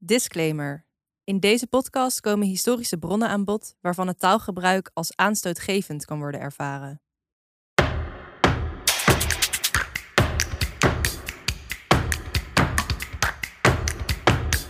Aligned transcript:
Disclaimer. 0.00 0.86
In 1.24 1.40
deze 1.40 1.66
podcast 1.66 2.20
komen 2.20 2.46
historische 2.46 2.98
bronnen 2.98 3.28
aan 3.28 3.44
bod 3.44 3.76
waarvan 3.80 4.06
het 4.06 4.18
taalgebruik 4.18 4.90
als 4.92 5.16
aanstootgevend 5.16 6.04
kan 6.04 6.18
worden 6.18 6.40
ervaren. 6.40 7.02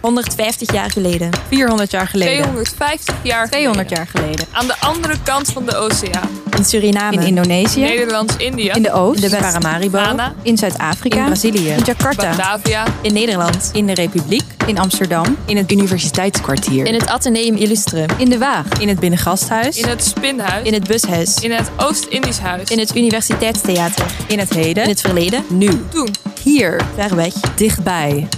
...150 0.00 0.72
jaar 0.72 0.90
geleden. 0.90 1.30
400 1.48 1.90
jaar 1.90 2.08
geleden. 2.08 2.42
250 2.42 3.14
jaar 3.22 3.50
200 3.50 3.90
jaar 3.90 4.06
geleden. 4.06 4.46
Aan 4.52 4.66
de 4.66 4.80
andere 4.80 5.16
kant 5.22 5.52
van 5.52 5.66
de 5.66 5.76
oceaan. 5.76 6.28
In 6.56 6.64
Suriname. 6.64 7.12
In 7.12 7.22
Indonesië. 7.22 7.80
Nederlands-Indië. 7.80 8.68
In 8.68 8.82
de 8.82 8.92
Oost. 8.92 9.22
In 9.22 9.30
de 9.30 9.36
Paramaribo. 9.36 9.98
Ghana. 9.98 10.34
In 10.42 10.58
Zuid-Afrika. 10.58 11.18
In 11.18 11.24
Brazilië. 11.24 11.68
In 11.68 11.82
Jakarta. 11.84 12.30
Batavia. 12.30 12.84
In 13.00 13.12
Nederland. 13.12 13.70
In 13.72 13.86
de 13.86 13.94
Republiek. 13.94 14.42
In 14.66 14.78
Amsterdam. 14.78 15.36
In 15.46 15.56
het 15.56 15.72
Universiteitskwartier. 15.72 16.86
In 16.86 16.94
het 16.94 17.06
Atheneum 17.06 17.54
Illustre. 17.54 18.06
In 18.16 18.28
de 18.28 18.38
Waag. 18.38 18.66
In 18.80 18.88
het 18.88 19.00
Binnengasthuis. 19.00 19.78
In 19.78 19.88
het 19.88 20.04
Spinhuis. 20.04 20.66
In 20.66 20.72
het 20.72 20.86
Bushuis. 20.86 21.36
In 21.40 21.50
het 21.50 21.70
Oost-Indisch 21.76 22.38
Huis. 22.38 22.70
In 22.70 22.78
het 22.78 22.96
Universiteitstheater. 22.96 24.06
In 24.26 24.38
het 24.38 24.50
heden. 24.50 24.82
In 24.82 24.88
het 24.88 25.00
verleden. 25.00 25.44
Nu. 25.48 25.70
Toen. 25.90 26.14
Hier. 26.42 26.80
Ver 26.94 27.16
weg. 27.16 27.32
Dichtbij. 27.54 28.28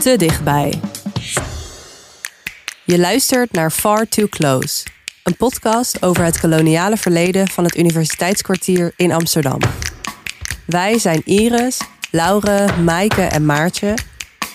Te 0.00 0.16
dichtbij. 0.16 0.80
Je 2.84 2.98
luistert 2.98 3.52
naar 3.52 3.70
Far 3.70 4.08
Too 4.08 4.26
Close. 4.28 4.84
Een 5.22 5.36
podcast 5.36 6.02
over 6.02 6.24
het 6.24 6.40
koloniale 6.40 6.96
verleden 6.96 7.48
van 7.48 7.64
het 7.64 7.76
Universiteitskwartier 7.76 8.92
in 8.96 9.12
Amsterdam. 9.12 9.58
Wij 10.64 10.98
zijn 10.98 11.22
Iris, 11.24 11.80
Laure, 12.10 12.76
Maaike 12.82 13.22
en 13.22 13.46
Maartje. 13.46 13.94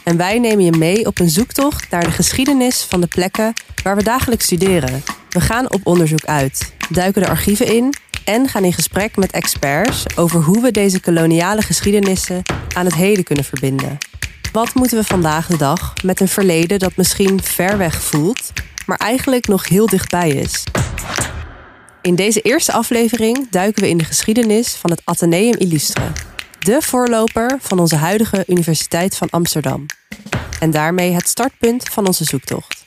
En 0.03 0.17
wij 0.17 0.39
nemen 0.39 0.65
je 0.65 0.77
mee 0.77 1.05
op 1.05 1.19
een 1.19 1.29
zoektocht 1.29 1.89
naar 1.89 2.03
de 2.03 2.11
geschiedenis 2.11 2.81
van 2.81 3.01
de 3.01 3.07
plekken 3.07 3.53
waar 3.83 3.95
we 3.95 4.03
dagelijks 4.03 4.45
studeren. 4.45 5.03
We 5.29 5.41
gaan 5.41 5.71
op 5.71 5.81
onderzoek 5.83 6.25
uit, 6.25 6.73
duiken 6.89 7.21
de 7.21 7.27
archieven 7.27 7.65
in 7.65 7.93
en 8.25 8.47
gaan 8.47 8.63
in 8.63 8.73
gesprek 8.73 9.15
met 9.15 9.31
experts 9.31 10.05
over 10.15 10.41
hoe 10.41 10.61
we 10.61 10.71
deze 10.71 10.99
koloniale 10.99 11.61
geschiedenissen 11.61 12.41
aan 12.75 12.85
het 12.85 12.95
heden 12.95 13.23
kunnen 13.23 13.45
verbinden. 13.45 13.97
Wat 14.53 14.73
moeten 14.73 14.97
we 14.97 15.03
vandaag 15.03 15.47
de 15.47 15.57
dag 15.57 15.93
met 16.03 16.19
een 16.19 16.27
verleden 16.27 16.79
dat 16.79 16.95
misschien 16.95 17.43
ver 17.43 17.77
weg 17.77 18.01
voelt, 18.01 18.51
maar 18.85 18.97
eigenlijk 18.97 19.47
nog 19.47 19.67
heel 19.67 19.85
dichtbij 19.85 20.29
is? 20.29 20.63
In 22.01 22.15
deze 22.15 22.41
eerste 22.41 22.71
aflevering 22.71 23.49
duiken 23.49 23.83
we 23.83 23.89
in 23.89 23.97
de 23.97 24.03
geschiedenis 24.03 24.73
van 24.73 24.91
het 24.91 25.01
Atheneum 25.03 25.53
Illustre, 25.53 26.11
de 26.59 26.81
voorloper 26.81 27.57
van 27.59 27.79
onze 27.79 27.95
huidige 27.95 28.43
Universiteit 28.47 29.17
van 29.17 29.29
Amsterdam. 29.29 29.85
En 30.59 30.71
daarmee 30.71 31.11
het 31.11 31.27
startpunt 31.27 31.89
van 31.89 32.07
onze 32.07 32.23
zoektocht. 32.23 32.85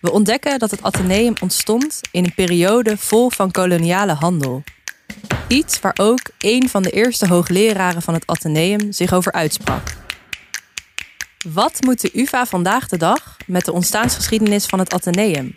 We 0.00 0.12
ontdekken 0.12 0.58
dat 0.58 0.70
het 0.70 0.82
Atheneum 0.82 1.34
ontstond 1.40 2.00
in 2.10 2.24
een 2.24 2.34
periode 2.34 2.96
vol 2.96 3.30
van 3.30 3.50
koloniale 3.50 4.14
handel. 4.14 4.62
Iets 5.48 5.80
waar 5.80 5.96
ook 6.00 6.20
een 6.38 6.68
van 6.68 6.82
de 6.82 6.90
eerste 6.90 7.28
hoogleraren 7.28 8.02
van 8.02 8.14
het 8.14 8.26
Atheneum 8.26 8.92
zich 8.92 9.12
over 9.12 9.32
uitsprak. 9.32 10.06
Wat 11.52 11.78
moet 11.80 12.00
de 12.00 12.10
UvA 12.14 12.46
vandaag 12.46 12.88
de 12.88 12.96
dag 12.96 13.36
met 13.46 13.64
de 13.64 13.72
ontstaansgeschiedenis 13.72 14.66
van 14.66 14.78
het 14.78 14.92
Atheneum? 14.92 15.52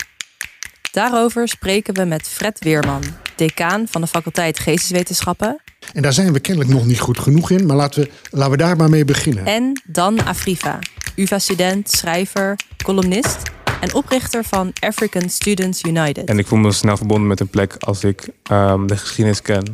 Daarover 0.92 1.48
spreken 1.48 1.94
we 1.94 2.06
met 2.06 2.28
Fred 2.28 2.60
Weerman, 2.60 3.02
decaan 3.36 3.88
van 3.88 4.02
de 4.02 4.08
faculteit 4.08 4.60
Geesteswetenschappen, 4.60 5.62
En 5.94 6.02
daar 6.02 6.14
zijn 6.14 6.34
we 6.34 6.40
kennelijk 6.40 6.74
nog 6.74 6.86
niet 6.86 7.00
goed 7.00 7.20
genoeg 7.20 7.50
in, 7.50 7.66
maar 7.66 7.76
laten 7.76 8.04
we, 8.04 8.12
laten 8.30 8.52
we 8.52 8.58
daar 8.58 8.76
maar 8.76 8.90
mee 8.90 9.06
beginnen. 9.06 9.46
en 9.46 9.82
Dan 9.86 10.26
Afriva, 10.26 10.80
UvA-student, 11.16 11.90
schrijver, 11.90 12.60
columnist 12.84 13.42
en 13.82 13.94
oprichter 13.94 14.44
van 14.44 14.74
African 14.80 15.30
Students 15.30 15.84
United. 15.84 16.26
En 16.26 16.40
ik 16.40 16.48
voel 16.48 16.60
me 16.60 16.72
snel 16.72 16.98
verbonden 16.98 17.28
met 17.28 17.40
een 17.40 17.50
plek 17.50 17.76
als 17.80 18.04
ik 18.04 18.30
ehm, 18.44 18.86
de 18.86 18.98
geschiedenis 18.98 19.42
ken. 19.42 19.72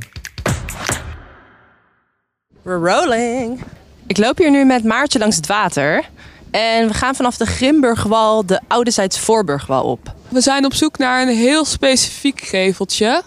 We're 2.64 2.90
rolling. 2.90 3.60
Ik 4.08 4.18
loop 4.18 4.38
hier 4.38 4.52
nu 4.52 4.66
met 4.66 4.84
Maartje 4.84 5.20
langs 5.20 5.36
het 5.36 5.48
water. 5.48 6.10
En 6.52 6.88
we 6.88 6.94
gaan 6.94 7.16
vanaf 7.16 7.38
de 7.38 7.46
Grimburgwal 7.46 8.46
de 8.46 8.62
Oudezijds 8.68 9.20
Voorburgwal 9.20 9.84
op. 9.84 10.14
We 10.30 10.42
zijn 10.42 10.66
op 10.66 10.74
zoek 10.74 10.98
naar 10.98 11.22
een 11.22 11.36
heel 11.36 11.66
specifiek 11.66 12.42
geveltje. 12.42 13.22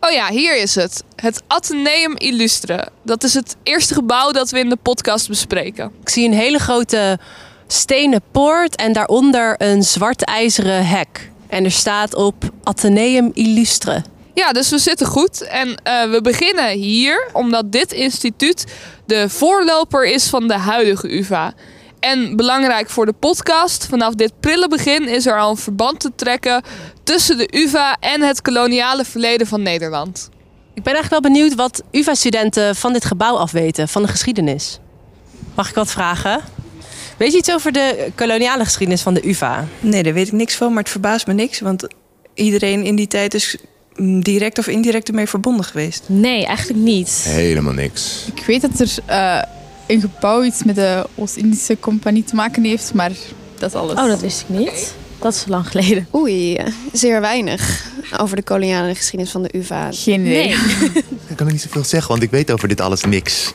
Oh 0.00 0.10
ja, 0.10 0.28
hier 0.28 0.56
is 0.56 0.74
het. 0.74 1.02
Het 1.16 1.42
Atheneum 1.46 2.16
Illustre. 2.16 2.88
Dat 3.02 3.24
is 3.24 3.34
het 3.34 3.56
eerste 3.62 3.94
gebouw 3.94 4.30
dat 4.30 4.50
we 4.50 4.58
in 4.58 4.68
de 4.68 4.76
podcast 4.82 5.28
bespreken. 5.28 5.92
Ik 6.00 6.08
zie 6.08 6.26
een 6.26 6.34
hele 6.34 6.58
grote 6.58 7.18
stenen 7.66 8.22
poort 8.30 8.76
en 8.76 8.92
daaronder 8.92 9.54
een 9.58 9.82
zwart 9.82 10.24
ijzeren 10.24 10.86
hek. 10.86 11.30
En 11.48 11.64
er 11.64 11.70
staat 11.70 12.14
op 12.14 12.34
Atheneum 12.62 13.30
Illustre. 13.34 14.02
Ja, 14.34 14.52
dus 14.52 14.70
we 14.70 14.78
zitten 14.78 15.06
goed. 15.06 15.42
En 15.42 15.76
eh, 15.82 16.10
we 16.10 16.20
beginnen 16.20 16.68
hier, 16.68 17.28
omdat 17.32 17.72
dit 17.72 17.92
instituut 17.92 18.64
de 19.12 19.28
voorloper 19.28 20.06
is 20.06 20.28
van 20.28 20.48
de 20.48 20.54
huidige 20.54 21.18
UvA. 21.18 21.54
En 22.00 22.36
belangrijk 22.36 22.90
voor 22.90 23.06
de 23.06 23.12
podcast, 23.12 23.86
vanaf 23.86 24.14
dit 24.14 24.32
prille 24.40 24.68
begin 24.68 25.08
is 25.08 25.26
er 25.26 25.38
al 25.38 25.50
een 25.50 25.56
verband 25.56 26.00
te 26.00 26.12
trekken 26.16 26.62
tussen 27.04 27.38
de 27.38 27.48
UvA 27.50 27.96
en 28.00 28.22
het 28.22 28.42
koloniale 28.42 29.04
verleden 29.04 29.46
van 29.46 29.62
Nederland. 29.62 30.28
Ik 30.74 30.82
ben 30.82 30.92
eigenlijk 30.94 31.22
wel 31.22 31.32
benieuwd 31.32 31.54
wat 31.54 31.82
UvA-studenten 31.90 32.76
van 32.76 32.92
dit 32.92 33.04
gebouw 33.04 33.36
afweten, 33.36 33.88
van 33.88 34.02
de 34.02 34.08
geschiedenis. 34.08 34.78
Mag 35.54 35.68
ik 35.68 35.74
wat 35.74 35.90
vragen? 35.90 36.40
Weet 37.16 37.32
je 37.32 37.38
iets 37.38 37.52
over 37.52 37.72
de 37.72 38.12
koloniale 38.14 38.64
geschiedenis 38.64 39.02
van 39.02 39.14
de 39.14 39.28
UvA? 39.28 39.66
Nee, 39.80 40.02
daar 40.02 40.14
weet 40.14 40.26
ik 40.26 40.32
niks 40.32 40.54
van, 40.54 40.68
maar 40.68 40.82
het 40.82 40.92
verbaast 40.92 41.26
me 41.26 41.32
niks. 41.32 41.60
Want 41.60 41.86
iedereen 42.34 42.84
in 42.84 42.96
die 42.96 43.06
tijd 43.06 43.34
is 43.34 43.56
direct 44.20 44.58
of 44.58 44.66
indirect 44.66 45.08
ermee 45.08 45.26
verbonden 45.26 45.64
geweest. 45.64 46.02
Nee, 46.06 46.46
eigenlijk 46.46 46.78
niet. 46.78 47.10
Helemaal 47.28 47.72
niks. 47.72 48.26
Ik 48.34 48.44
weet 48.46 48.60
dat 48.60 48.80
er 48.80 48.94
eh, 49.06 49.42
een 49.86 50.00
gebouw 50.00 50.42
iets 50.42 50.62
met 50.62 50.74
de 50.74 51.06
Oost-Indische 51.14 51.78
Compagnie 51.80 52.24
te 52.24 52.34
maken 52.34 52.64
heeft, 52.64 52.94
maar 52.94 53.12
dat 53.58 53.70
is 53.70 53.76
alles. 53.76 53.98
Oh, 53.98 54.06
dat 54.06 54.20
wist 54.20 54.40
ik 54.40 54.58
niet. 54.58 54.94
Dat 55.18 55.34
is 55.34 55.44
lang 55.46 55.68
geleden. 55.68 56.06
Oei, 56.14 56.58
zeer 56.92 57.20
weinig 57.20 57.90
over 58.18 58.36
de 58.36 58.42
koloniale 58.42 58.94
geschiedenis 58.94 59.32
van 59.32 59.42
de 59.42 59.56
UvA. 59.56 59.88
Geen 59.92 60.20
idee. 60.20 60.46
Nee. 60.46 60.56
Ik 61.28 61.36
kan 61.36 61.46
er 61.46 61.52
niet 61.52 61.62
zoveel 61.62 61.84
zeggen, 61.84 62.10
want 62.10 62.22
ik 62.22 62.30
weet 62.30 62.50
over 62.50 62.68
dit 62.68 62.80
alles 62.80 63.04
niks. 63.04 63.54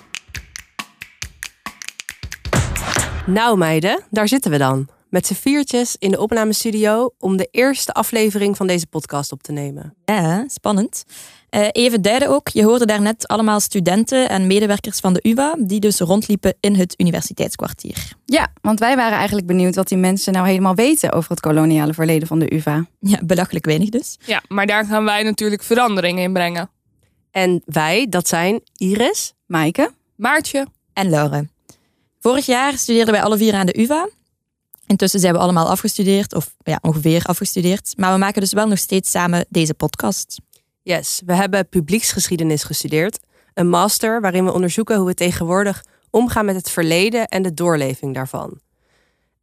Nou 3.25 3.58
meiden, 3.58 4.04
daar 4.09 4.28
zitten 4.28 4.52
we 4.52 4.58
dan. 4.58 4.88
Met 5.09 5.28
z'n 5.28 5.34
viertjes 5.34 5.95
in 6.00 6.12
de 6.12 6.19
opnamestudio 6.19 7.13
om 7.19 7.38
de 7.38 7.47
eerste 7.51 7.94
aflevering 7.94 8.57
van 8.57 8.68
deze 8.68 8.88
podcast 8.88 9.31
op 9.31 9.44
te 9.44 9.51
nemen. 9.51 9.94
Ja, 10.06 10.44
spannend. 10.47 11.03
Eh, 11.50 11.68
even 11.72 12.01
duiden 12.01 12.29
ook, 12.29 12.47
je 12.47 12.63
hoorde 12.63 12.85
daarnet 12.85 13.28
allemaal 13.28 13.59
studenten 13.59 14.29
en 14.29 14.47
medewerkers 14.47 15.00
van 15.00 15.13
de 15.13 15.19
UvA 15.29 15.56
die 15.59 15.79
dus 15.79 16.00
rondliepen 16.00 16.56
in 16.59 16.75
het 16.75 16.94
universiteitskwartier. 16.97 18.13
Ja, 18.25 18.47
want 18.62 18.79
wij 18.79 18.95
waren 18.95 19.18
eigenlijk 19.18 19.47
benieuwd 19.47 19.75
wat 19.75 19.88
die 19.88 19.97
mensen 19.97 20.34
nou 20.34 20.47
helemaal 20.47 20.75
weten 20.75 21.12
over 21.12 21.29
het 21.29 21.39
koloniale 21.39 21.94
verleden 21.94 22.28
van 22.28 22.39
de 22.39 22.53
UvA. 22.56 22.85
Ja, 23.00 23.19
belachelijk 23.24 23.66
weinig 23.66 23.89
dus. 23.89 24.18
Ja, 24.25 24.44
maar 24.47 24.66
daar 24.66 24.85
gaan 24.85 25.03
wij 25.03 25.24
natuurlijk 25.24 25.63
verandering 25.63 26.19
in 26.19 26.34
brengen. 26.34 26.69
En 27.31 27.62
wij, 27.66 28.07
dat 28.09 28.28
zijn 28.28 28.62
Iris, 28.75 29.34
Maaike? 29.45 29.91
Maartje, 30.16 30.68
En 30.94 31.09
Laure. 31.09 31.47
Vorig 32.19 32.45
jaar 32.45 32.78
studeerden 32.78 33.13
wij 33.13 33.24
alle 33.24 33.38
vier 33.38 33.53
aan 33.53 33.66
de 33.66 33.79
UvA. 33.79 34.09
Intussen 34.88 35.20
zijn 35.20 35.34
we 35.34 35.40
allemaal 35.40 35.70
afgestudeerd, 35.70 36.34
of 36.34 36.56
ja, 36.64 36.80
ongeveer 36.81 37.24
afgestudeerd. 37.24 37.94
Maar 37.98 38.14
we 38.14 38.20
maken 38.20 38.42
dus 38.42 38.53
wel 38.53 38.68
nog 38.68 38.78
steeds 38.78 39.12
samen 39.12 39.46
deze 39.50 39.74
podcast. 39.74 40.40
Yes, 40.84 41.22
we 41.25 41.34
hebben 41.34 41.70
publieksgeschiedenis 41.70 42.64
gestudeerd. 42.64 43.20
Een 43.53 43.70
master 43.70 44.22
waarin 44.22 44.46
we 44.46 44.53
onderzoeken 44.53 44.98
hoe 44.98 45.06
we 45.06 45.14
tegenwoordig 45.14 45.84
omgaan 46.09 46.46
met 46.46 46.56
het 46.56 46.70
verleden 46.70 47.28
en 47.28 47.42
de 47.42 47.53
doorleving 47.53 48.14
daarvan. 48.14 48.59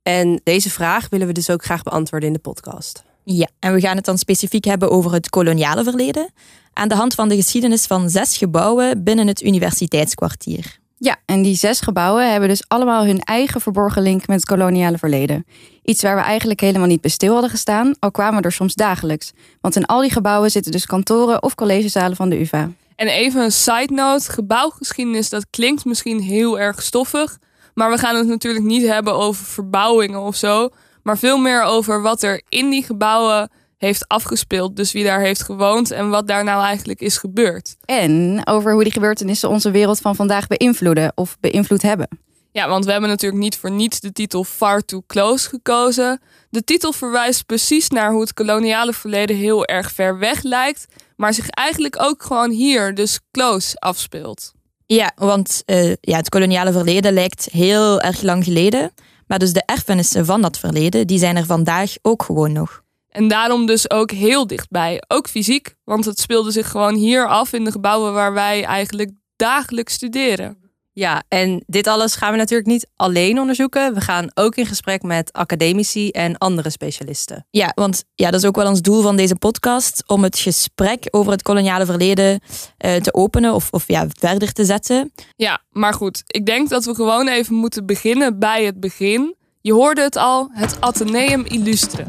En 0.02 0.40
deze 0.42 0.70
vraag 0.70 1.08
willen 1.08 1.26
we 1.26 1.32
dus 1.32 1.50
ook 1.50 1.64
graag 1.64 1.82
beantwoorden 1.82 2.28
in 2.28 2.34
de 2.34 2.40
podcast. 2.40 3.04
Ja, 3.24 3.48
en 3.58 3.74
we 3.74 3.80
gaan 3.80 3.96
het 3.96 4.04
dan 4.04 4.18
specifiek 4.18 4.64
hebben 4.64 4.90
over 4.90 5.12
het 5.12 5.30
koloniale 5.30 5.84
verleden. 5.84 6.32
Aan 6.72 6.88
de 6.88 6.94
hand 6.94 7.14
van 7.14 7.28
de 7.28 7.36
geschiedenis 7.36 7.86
van 7.86 8.10
zes 8.10 8.36
gebouwen 8.36 9.04
binnen 9.04 9.26
het 9.26 9.42
universiteitskwartier. 9.42 10.78
Ja, 11.04 11.16
en 11.24 11.42
die 11.42 11.56
zes 11.56 11.80
gebouwen 11.80 12.30
hebben 12.30 12.48
dus 12.48 12.64
allemaal 12.68 13.04
hun 13.04 13.20
eigen 13.20 13.60
verborgen 13.60 14.02
link 14.02 14.26
met 14.26 14.36
het 14.36 14.46
koloniale 14.46 14.98
verleden. 14.98 15.46
Iets 15.82 16.02
waar 16.02 16.16
we 16.16 16.22
eigenlijk 16.22 16.60
helemaal 16.60 16.86
niet 16.86 17.00
bij 17.00 17.10
stil 17.10 17.32
hadden 17.32 17.50
gestaan, 17.50 17.94
al 17.98 18.10
kwamen 18.10 18.40
we 18.40 18.46
er 18.46 18.52
soms 18.52 18.74
dagelijks. 18.74 19.32
Want 19.60 19.76
in 19.76 19.86
al 19.86 20.00
die 20.00 20.10
gebouwen 20.10 20.50
zitten 20.50 20.72
dus 20.72 20.86
kantoren 20.86 21.42
of 21.42 21.54
collegezalen 21.54 22.16
van 22.16 22.28
de 22.28 22.40
UvA. 22.40 22.70
En 22.96 23.06
even 23.06 23.42
een 23.42 23.52
side 23.52 23.92
note, 23.92 24.30
gebouwgeschiedenis, 24.30 25.28
dat 25.28 25.46
klinkt 25.50 25.84
misschien 25.84 26.20
heel 26.20 26.58
erg 26.58 26.82
stoffig. 26.82 27.38
Maar 27.74 27.90
we 27.90 27.98
gaan 27.98 28.16
het 28.16 28.26
natuurlijk 28.26 28.64
niet 28.64 28.86
hebben 28.86 29.14
over 29.14 29.44
verbouwingen 29.44 30.20
of 30.20 30.36
zo. 30.36 30.68
Maar 31.02 31.18
veel 31.18 31.38
meer 31.38 31.62
over 31.62 32.02
wat 32.02 32.22
er 32.22 32.42
in 32.48 32.70
die 32.70 32.84
gebouwen 32.84 33.50
heeft 33.78 34.08
afgespeeld. 34.08 34.76
Dus 34.76 34.92
wie 34.92 35.04
daar 35.04 35.20
heeft 35.20 35.42
gewoond 35.42 35.90
en 35.90 36.08
wat 36.08 36.26
daar 36.26 36.44
nou 36.44 36.64
eigenlijk 36.64 37.00
is 37.00 37.16
gebeurd. 37.16 37.76
En 37.84 38.40
over 38.44 38.72
hoe 38.72 38.82
die 38.82 38.92
gebeurtenissen 38.92 39.48
onze 39.48 39.70
wereld 39.70 40.00
van 40.00 40.14
vandaag 40.14 40.46
beïnvloeden 40.46 41.12
of 41.14 41.36
beïnvloed 41.40 41.82
hebben. 41.82 42.08
Ja, 42.52 42.68
want 42.68 42.84
we 42.84 42.90
hebben 42.90 43.10
natuurlijk 43.10 43.42
niet 43.42 43.56
voor 43.56 43.70
niets 43.70 44.00
de 44.00 44.12
titel 44.12 44.44
Far 44.44 44.84
Too 44.84 45.02
Close 45.06 45.48
gekozen. 45.48 46.20
De 46.50 46.64
titel 46.64 46.92
verwijst 46.92 47.46
precies 47.46 47.88
naar 47.88 48.10
hoe 48.10 48.20
het 48.20 48.34
koloniale 48.34 48.92
verleden 48.92 49.36
heel 49.36 49.64
erg 49.64 49.92
ver 49.92 50.18
weg 50.18 50.42
lijkt, 50.42 50.86
maar 51.16 51.34
zich 51.34 51.48
eigenlijk 51.48 52.02
ook 52.02 52.22
gewoon 52.22 52.50
hier, 52.50 52.94
dus 52.94 53.20
close, 53.30 53.76
afspeelt. 53.78 54.52
Ja, 54.86 55.12
want 55.14 55.62
uh, 55.66 55.92
ja, 56.00 56.16
het 56.16 56.28
koloniale 56.28 56.72
verleden 56.72 57.12
lijkt 57.12 57.48
heel 57.50 58.00
erg 58.00 58.22
lang 58.22 58.44
geleden. 58.44 58.92
Maar 59.26 59.38
dus 59.38 59.52
de 59.52 59.62
erfenissen 59.66 60.26
van 60.26 60.42
dat 60.42 60.58
verleden, 60.58 61.06
die 61.06 61.18
zijn 61.18 61.36
er 61.36 61.46
vandaag 61.46 61.94
ook 62.02 62.22
gewoon 62.22 62.52
nog. 62.52 62.82
En 63.14 63.28
daarom 63.28 63.66
dus 63.66 63.90
ook 63.90 64.10
heel 64.10 64.46
dichtbij, 64.46 65.02
ook 65.08 65.28
fysiek. 65.28 65.74
Want 65.84 66.04
het 66.04 66.18
speelde 66.18 66.50
zich 66.50 66.70
gewoon 66.70 66.94
hier 66.94 67.28
af 67.28 67.52
in 67.52 67.64
de 67.64 67.70
gebouwen 67.70 68.12
waar 68.12 68.32
wij 68.32 68.64
eigenlijk 68.64 69.10
dagelijks 69.36 69.94
studeren. 69.94 70.56
Ja, 70.92 71.22
en 71.28 71.64
dit 71.66 71.86
alles 71.86 72.14
gaan 72.14 72.32
we 72.32 72.38
natuurlijk 72.38 72.68
niet 72.68 72.86
alleen 72.96 73.40
onderzoeken. 73.40 73.94
We 73.94 74.00
gaan 74.00 74.30
ook 74.34 74.54
in 74.54 74.66
gesprek 74.66 75.02
met 75.02 75.32
academici 75.32 76.10
en 76.10 76.38
andere 76.38 76.70
specialisten. 76.70 77.46
Ja, 77.50 77.72
want 77.74 78.04
ja, 78.14 78.30
dat 78.30 78.40
is 78.40 78.46
ook 78.46 78.56
wel 78.56 78.68
ons 78.68 78.82
doel 78.82 79.02
van 79.02 79.16
deze 79.16 79.36
podcast: 79.36 80.02
om 80.06 80.22
het 80.22 80.38
gesprek 80.38 81.06
over 81.10 81.32
het 81.32 81.42
koloniale 81.42 81.86
verleden 81.86 82.40
uh, 82.84 82.94
te 82.94 83.14
openen 83.14 83.54
of, 83.54 83.68
of 83.70 83.84
ja, 83.86 84.06
verder 84.18 84.52
te 84.52 84.64
zetten. 84.64 85.12
Ja, 85.36 85.62
maar 85.70 85.94
goed, 85.94 86.22
ik 86.26 86.46
denk 86.46 86.68
dat 86.68 86.84
we 86.84 86.94
gewoon 86.94 87.28
even 87.28 87.54
moeten 87.54 87.86
beginnen 87.86 88.38
bij 88.38 88.64
het 88.64 88.80
begin. 88.80 89.34
Je 89.60 89.72
hoorde 89.72 90.02
het 90.02 90.16
al, 90.16 90.48
het 90.52 90.80
Atheneum 90.80 91.44
Illustre. 91.44 92.06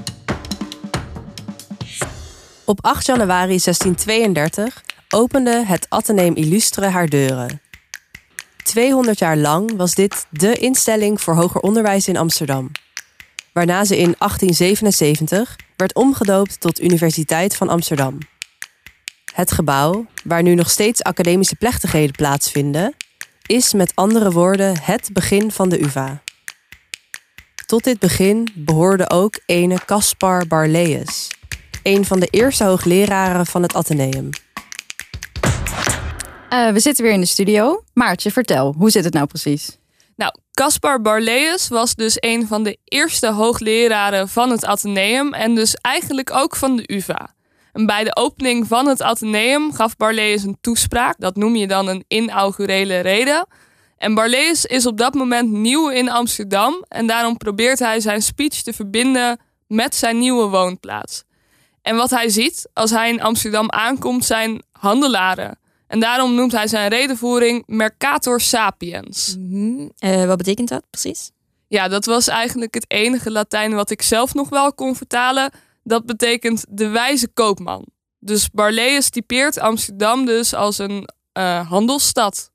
Op 2.68 2.80
8 2.82 3.06
januari 3.06 3.60
1632 3.60 4.84
opende 5.10 5.66
het 5.66 5.86
Atheneum 5.90 6.36
Illustre 6.36 6.88
haar 6.88 7.08
deuren. 7.08 7.62
200 8.64 9.20
jaar 9.20 9.38
lang 9.38 9.76
was 9.76 9.94
dit 9.94 10.26
de 10.30 10.54
instelling 10.54 11.22
voor 11.22 11.34
hoger 11.34 11.62
onderwijs 11.62 12.08
in 12.08 12.18
Amsterdam. 12.18 12.72
Waarna 13.54 13.86
ze 13.86 13.98
in 13.98 14.16
1877 14.18 15.56
werd 15.76 15.94
omgedoopt 15.96 16.60
tot 16.60 16.82
Universiteit 16.82 17.56
van 17.56 17.70
Amsterdam. 17.70 18.18
Het 19.34 19.52
gebouw, 19.52 20.06
waar 20.24 20.44
nu 20.44 20.56
nog 20.56 20.70
steeds 20.70 21.04
academische 21.04 21.56
plechtigheden 21.56 22.16
plaatsvinden, 22.16 22.96
is 23.46 23.74
met 23.74 23.92
andere 23.96 24.32
woorden 24.32 24.80
het 24.82 25.10
begin 25.14 25.52
van 25.52 25.70
de 25.70 25.84
UVA. 25.84 26.22
Tot 27.66 27.84
dit 27.84 28.00
begin 28.00 28.48
behoorde 28.54 29.10
ook 29.10 29.40
ene 29.46 29.80
Caspar 29.86 30.48
Barleus, 30.48 31.30
een 31.86 32.06
van 32.06 32.20
de 32.20 32.28
eerste 32.28 32.64
hoogleraren 32.64 33.46
van 33.46 33.62
het 33.62 33.74
Atheneum. 33.74 34.30
Uh, 36.50 36.70
we 36.72 36.80
zitten 36.80 37.04
weer 37.04 37.14
in 37.14 37.20
de 37.20 37.26
studio. 37.26 37.84
Maartje, 37.94 38.32
vertel, 38.32 38.74
hoe 38.78 38.90
zit 38.90 39.04
het 39.04 39.14
nou 39.14 39.26
precies? 39.26 39.78
Nou, 40.16 40.34
Caspar 40.52 41.02
Barleus 41.02 41.68
was 41.68 41.96
dus 41.96 42.18
een 42.20 42.48
van 42.48 42.64
de 42.64 42.78
eerste 42.84 43.32
hoogleraren 43.32 44.30
van 44.30 44.50
het 44.50 44.66
Atheneum 44.66 45.34
en 45.34 45.56
dus 45.56 45.76
eigenlijk 45.76 46.34
ook 46.34 46.56
van 46.56 46.76
de 46.76 46.84
UvA. 46.94 47.34
En 47.74 47.86
bij 47.86 48.04
de 48.04 48.16
opening 48.16 48.68
van 48.68 48.88
het 48.88 49.02
Atheneum 49.02 49.74
gaf 49.74 49.98
Barleus 49.98 50.44
een 50.44 50.58
toespraak. 50.62 51.16
Dat 51.18 51.36
noem 51.36 51.56
je 51.56 51.68
dan 51.68 51.88
een 51.88 52.06
inaugurele 52.08 53.00
reden. 53.00 53.48
En 53.98 54.14
Barleus 54.14 54.66
is 54.66 54.86
op 54.86 54.98
dat 54.98 55.14
moment 55.14 55.52
nieuw 55.52 55.90
in 55.90 56.10
Amsterdam 56.10 56.86
en 56.88 57.08
daarom 57.08 57.38
probeert 57.38 57.80
hij 57.80 58.00
zijn 58.00 58.22
speech 58.22 58.62
te 58.62 58.74
verbinden 58.74 59.40
met 59.68 59.96
zijn 59.96 60.18
nieuwe 60.18 60.48
woonplaats. 60.48 61.24
En 61.86 61.96
wat 61.96 62.10
hij 62.10 62.30
ziet 62.30 62.70
als 62.74 62.92
hij 62.92 63.10
in 63.10 63.22
Amsterdam 63.22 63.72
aankomt 63.72 64.26
zijn 64.26 64.64
handelaren. 64.72 65.60
En 65.88 66.00
daarom 66.00 66.36
noemt 66.36 66.52
hij 66.52 66.68
zijn 66.68 66.90
redenvoering 66.90 67.64
Mercator 67.68 68.42
Sapiens. 68.42 69.36
Mm 69.40 69.92
wat 70.26 70.38
betekent 70.38 70.70
dat 70.70 70.84
precies? 70.90 71.32
Ja, 71.68 71.88
dat 71.88 72.06
was 72.06 72.28
eigenlijk 72.28 72.74
het 72.74 72.86
enige 72.88 73.32
Latijn 73.32 73.74
wat 73.74 73.90
ik 73.90 74.02
zelf 74.02 74.34
nog 74.34 74.50
wel 74.50 74.74
kon 74.74 74.96
vertalen. 74.96 75.52
Dat 75.84 76.06
betekent 76.06 76.66
de 76.70 76.88
wijze 76.88 77.28
koopman. 77.28 77.86
Dus 78.20 78.50
Barleus 78.50 79.10
typeert 79.10 79.60
Amsterdam 79.60 80.26
dus 80.26 80.54
als 80.54 80.78
een 80.78 81.10
uh, 81.38 81.70
handelsstad. 81.70 82.52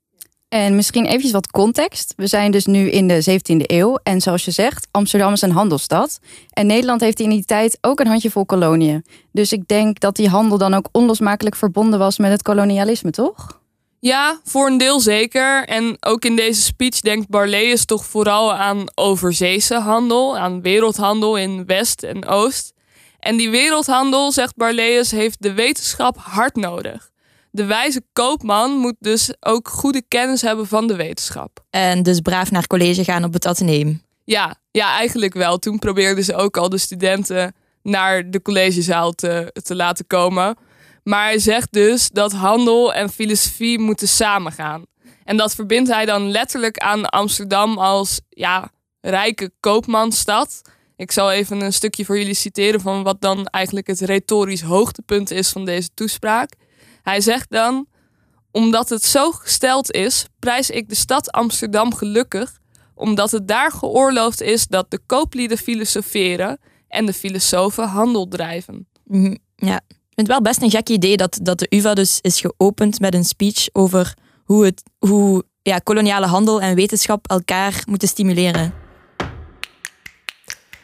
En 0.51 0.75
misschien 0.75 1.05
eventjes 1.05 1.31
wat 1.31 1.51
context. 1.51 2.13
We 2.17 2.27
zijn 2.27 2.51
dus 2.51 2.65
nu 2.65 2.89
in 2.89 3.07
de 3.07 3.23
17e 3.29 3.61
eeuw. 3.65 3.99
En 4.03 4.21
zoals 4.21 4.45
je 4.45 4.51
zegt, 4.51 4.87
Amsterdam 4.91 5.33
is 5.33 5.41
een 5.41 5.51
handelsstad. 5.51 6.19
En 6.49 6.67
Nederland 6.67 7.01
heeft 7.01 7.19
in 7.19 7.29
die 7.29 7.45
tijd 7.45 7.77
ook 7.81 7.99
een 7.99 8.07
handjevol 8.07 8.45
koloniën. 8.45 9.05
Dus 9.31 9.51
ik 9.51 9.67
denk 9.67 9.99
dat 9.99 10.15
die 10.15 10.29
handel 10.29 10.57
dan 10.57 10.73
ook 10.73 10.87
onlosmakelijk 10.91 11.55
verbonden 11.55 11.99
was 11.99 12.17
met 12.17 12.31
het 12.31 12.41
kolonialisme, 12.41 13.11
toch? 13.11 13.59
Ja, 13.99 14.39
voor 14.43 14.67
een 14.67 14.77
deel 14.77 14.99
zeker. 14.99 15.67
En 15.67 15.97
ook 15.99 16.25
in 16.25 16.35
deze 16.35 16.61
speech 16.61 16.99
denkt 16.99 17.29
Barleus 17.29 17.85
toch 17.85 18.05
vooral 18.05 18.53
aan 18.53 18.83
overzeese 18.95 19.75
handel, 19.79 20.37
aan 20.37 20.61
wereldhandel 20.61 21.35
in 21.35 21.65
West 21.65 22.03
en 22.03 22.25
Oost. 22.25 22.73
En 23.19 23.37
die 23.37 23.49
wereldhandel, 23.49 24.31
zegt 24.31 24.55
Barleus, 24.55 25.11
heeft 25.11 25.41
de 25.41 25.53
wetenschap 25.53 26.17
hard 26.17 26.55
nodig 26.55 27.10
de 27.51 27.65
wijze 27.65 28.01
koopman 28.13 28.71
moet 28.71 28.95
dus 28.99 29.33
ook 29.39 29.67
goede 29.67 30.03
kennis 30.07 30.41
hebben 30.41 30.67
van 30.67 30.87
de 30.87 30.95
wetenschap. 30.95 31.63
En 31.69 32.03
dus 32.03 32.19
braaf 32.19 32.51
naar 32.51 32.67
college 32.67 33.03
gaan 33.03 33.23
op 33.23 33.33
het 33.33 33.45
ateneum. 33.45 34.01
Ja, 34.23 34.55
ja, 34.71 34.95
eigenlijk 34.95 35.33
wel. 35.33 35.57
Toen 35.57 35.79
probeerden 35.79 36.23
ze 36.23 36.35
ook 36.35 36.57
al 36.57 36.69
de 36.69 36.77
studenten 36.77 37.55
naar 37.83 38.29
de 38.29 38.41
collegezaal 38.41 39.11
te, 39.11 39.53
te 39.63 39.75
laten 39.75 40.07
komen. 40.07 40.57
Maar 41.03 41.23
hij 41.23 41.39
zegt 41.39 41.73
dus 41.73 42.09
dat 42.09 42.31
handel 42.31 42.93
en 42.93 43.09
filosofie 43.09 43.79
moeten 43.79 44.07
samengaan. 44.07 44.85
En 45.23 45.37
dat 45.37 45.55
verbindt 45.55 45.89
hij 45.89 46.05
dan 46.05 46.31
letterlijk 46.31 46.77
aan 46.77 47.05
Amsterdam 47.05 47.77
als 47.77 48.21
ja, 48.29 48.71
rijke 49.01 49.51
koopmansstad. 49.59 50.61
Ik 50.95 51.11
zal 51.11 51.31
even 51.31 51.61
een 51.61 51.73
stukje 51.73 52.05
voor 52.05 52.17
jullie 52.17 52.33
citeren 52.33 52.81
van 52.81 53.03
wat 53.03 53.21
dan 53.21 53.45
eigenlijk 53.45 53.87
het 53.87 53.99
retorisch 53.99 54.61
hoogtepunt 54.61 55.31
is 55.31 55.49
van 55.49 55.65
deze 55.65 55.89
toespraak. 55.93 56.53
Hij 57.03 57.21
zegt 57.21 57.49
dan: 57.49 57.87
Omdat 58.51 58.89
het 58.89 59.03
zo 59.03 59.31
gesteld 59.31 59.91
is, 59.91 60.25
prijs 60.39 60.69
ik 60.69 60.89
de 60.89 60.95
stad 60.95 61.31
Amsterdam 61.31 61.93
gelukkig, 61.93 62.59
omdat 62.95 63.31
het 63.31 63.47
daar 63.47 63.71
geoorloofd 63.71 64.41
is 64.41 64.67
dat 64.67 64.91
de 64.91 64.99
kooplieden 65.05 65.57
filosoferen 65.57 66.59
en 66.87 67.05
de 67.05 67.13
filosofen 67.13 67.87
handel 67.87 68.27
drijven. 68.27 68.87
Mhm, 69.03 69.35
ja, 69.55 69.75
ik 69.75 69.95
vind 69.97 70.27
het 70.27 70.27
wel 70.27 70.41
best 70.41 70.61
een 70.61 70.69
gek 70.69 70.89
idee 70.89 71.17
dat, 71.17 71.39
dat 71.41 71.59
de 71.59 71.67
UVA 71.69 71.93
dus 71.93 72.19
is 72.21 72.41
geopend 72.41 72.99
met 72.99 73.13
een 73.13 73.25
speech 73.25 73.67
over 73.71 74.13
hoe, 74.43 74.65
het, 74.65 74.83
hoe 74.97 75.43
ja, 75.61 75.77
koloniale 75.77 76.25
handel 76.25 76.61
en 76.61 76.75
wetenschap 76.75 77.27
elkaar 77.27 77.83
moeten 77.87 78.07
stimuleren. 78.07 78.73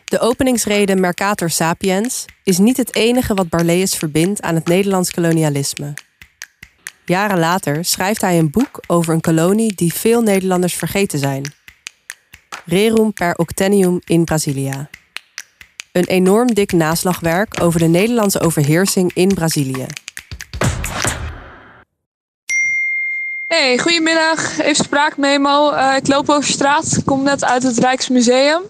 De 0.05 0.19
openingsrede 0.19 0.95
Mercator 0.95 1.49
Sapiens 1.49 2.25
is 2.43 2.57
niet 2.57 2.77
het 2.77 2.95
enige 2.95 3.33
wat 3.33 3.49
Barleus 3.49 3.95
verbindt 3.95 4.41
aan 4.41 4.55
het 4.55 4.67
Nederlands 4.67 5.11
kolonialisme. 5.11 5.93
Jaren 7.09 7.39
later 7.39 7.85
schrijft 7.85 8.21
hij 8.21 8.37
een 8.37 8.51
boek 8.51 8.79
over 8.87 9.13
een 9.13 9.21
kolonie 9.21 9.75
die 9.75 9.93
veel 9.93 10.21
Nederlanders 10.21 10.73
vergeten 10.73 11.19
zijn. 11.19 11.53
Rerum 12.65 13.13
per 13.13 13.35
Octennium 13.35 14.01
in 14.05 14.23
Brasilia. 14.23 14.89
Een 15.91 16.05
enorm 16.05 16.53
dik 16.53 16.71
naslagwerk 16.71 17.61
over 17.61 17.79
de 17.79 17.85
Nederlandse 17.85 18.39
overheersing 18.39 19.11
in 19.13 19.33
Brazilië. 19.33 19.85
Hey, 23.47 23.77
goedemiddag. 23.77 24.59
Even 24.59 24.83
spraakmemo. 24.83 25.73
Uh, 25.73 25.95
ik 25.95 26.07
loop 26.07 26.29
over 26.29 26.49
straat, 26.49 27.01
kom 27.05 27.23
net 27.23 27.43
uit 27.43 27.63
het 27.63 27.77
Rijksmuseum. 27.77 28.61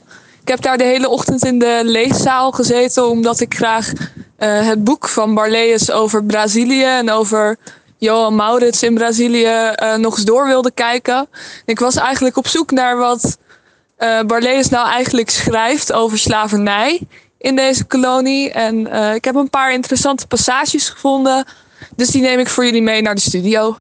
Ik 0.42 0.48
heb 0.48 0.62
daar 0.62 0.78
de 0.78 0.84
hele 0.84 1.10
ochtend 1.10 1.46
in 1.46 1.60
de 1.60 1.82
leeszaal 1.84 2.52
gezeten 2.52 3.10
omdat 3.10 3.40
ik 3.40 3.56
graag 3.56 3.92
uh, 3.94 4.68
het 4.68 4.84
boek 4.84 5.08
van 5.08 5.34
Barleus 5.34 5.92
over 5.92 6.24
Brazilië 6.24 6.84
en 6.84 7.12
over 7.12 7.58
Johan 7.98 8.36
Maurits 8.36 8.84
in 8.84 8.94
Brazilië 8.94 9.74
uh, 9.82 9.96
nog 9.96 10.16
eens 10.16 10.26
door 10.26 10.48
wilde 10.48 10.72
kijken. 10.72 11.28
Ik 11.66 11.80
was 11.80 11.96
eigenlijk 11.96 12.38
op 12.38 12.48
zoek 12.48 12.72
naar 12.72 12.98
wat 12.98 13.38
uh, 13.98 14.22
Barleus 14.22 14.70
nou 14.70 14.88
eigenlijk 14.88 15.30
schrijft 15.30 15.94
over 15.94 16.18
slavernij 16.18 17.02
in 17.38 17.56
deze 17.56 17.86
kolonie. 17.86 18.52
En 18.52 18.88
uh, 18.88 19.16
ik 19.16 19.26
heb 19.26 19.36
een 19.36 19.50
paar 19.50 19.74
interessante 19.74 20.28
passages 20.28 20.90
gevonden. 20.90 21.46
Dus 21.96 22.10
die 22.10 22.22
neem 22.22 22.40
ik 22.40 22.48
voor 22.48 22.66
jullie 22.66 22.82
mee 22.82 23.02
naar 23.02 23.16
de 23.16 23.22
studio. 23.22 23.76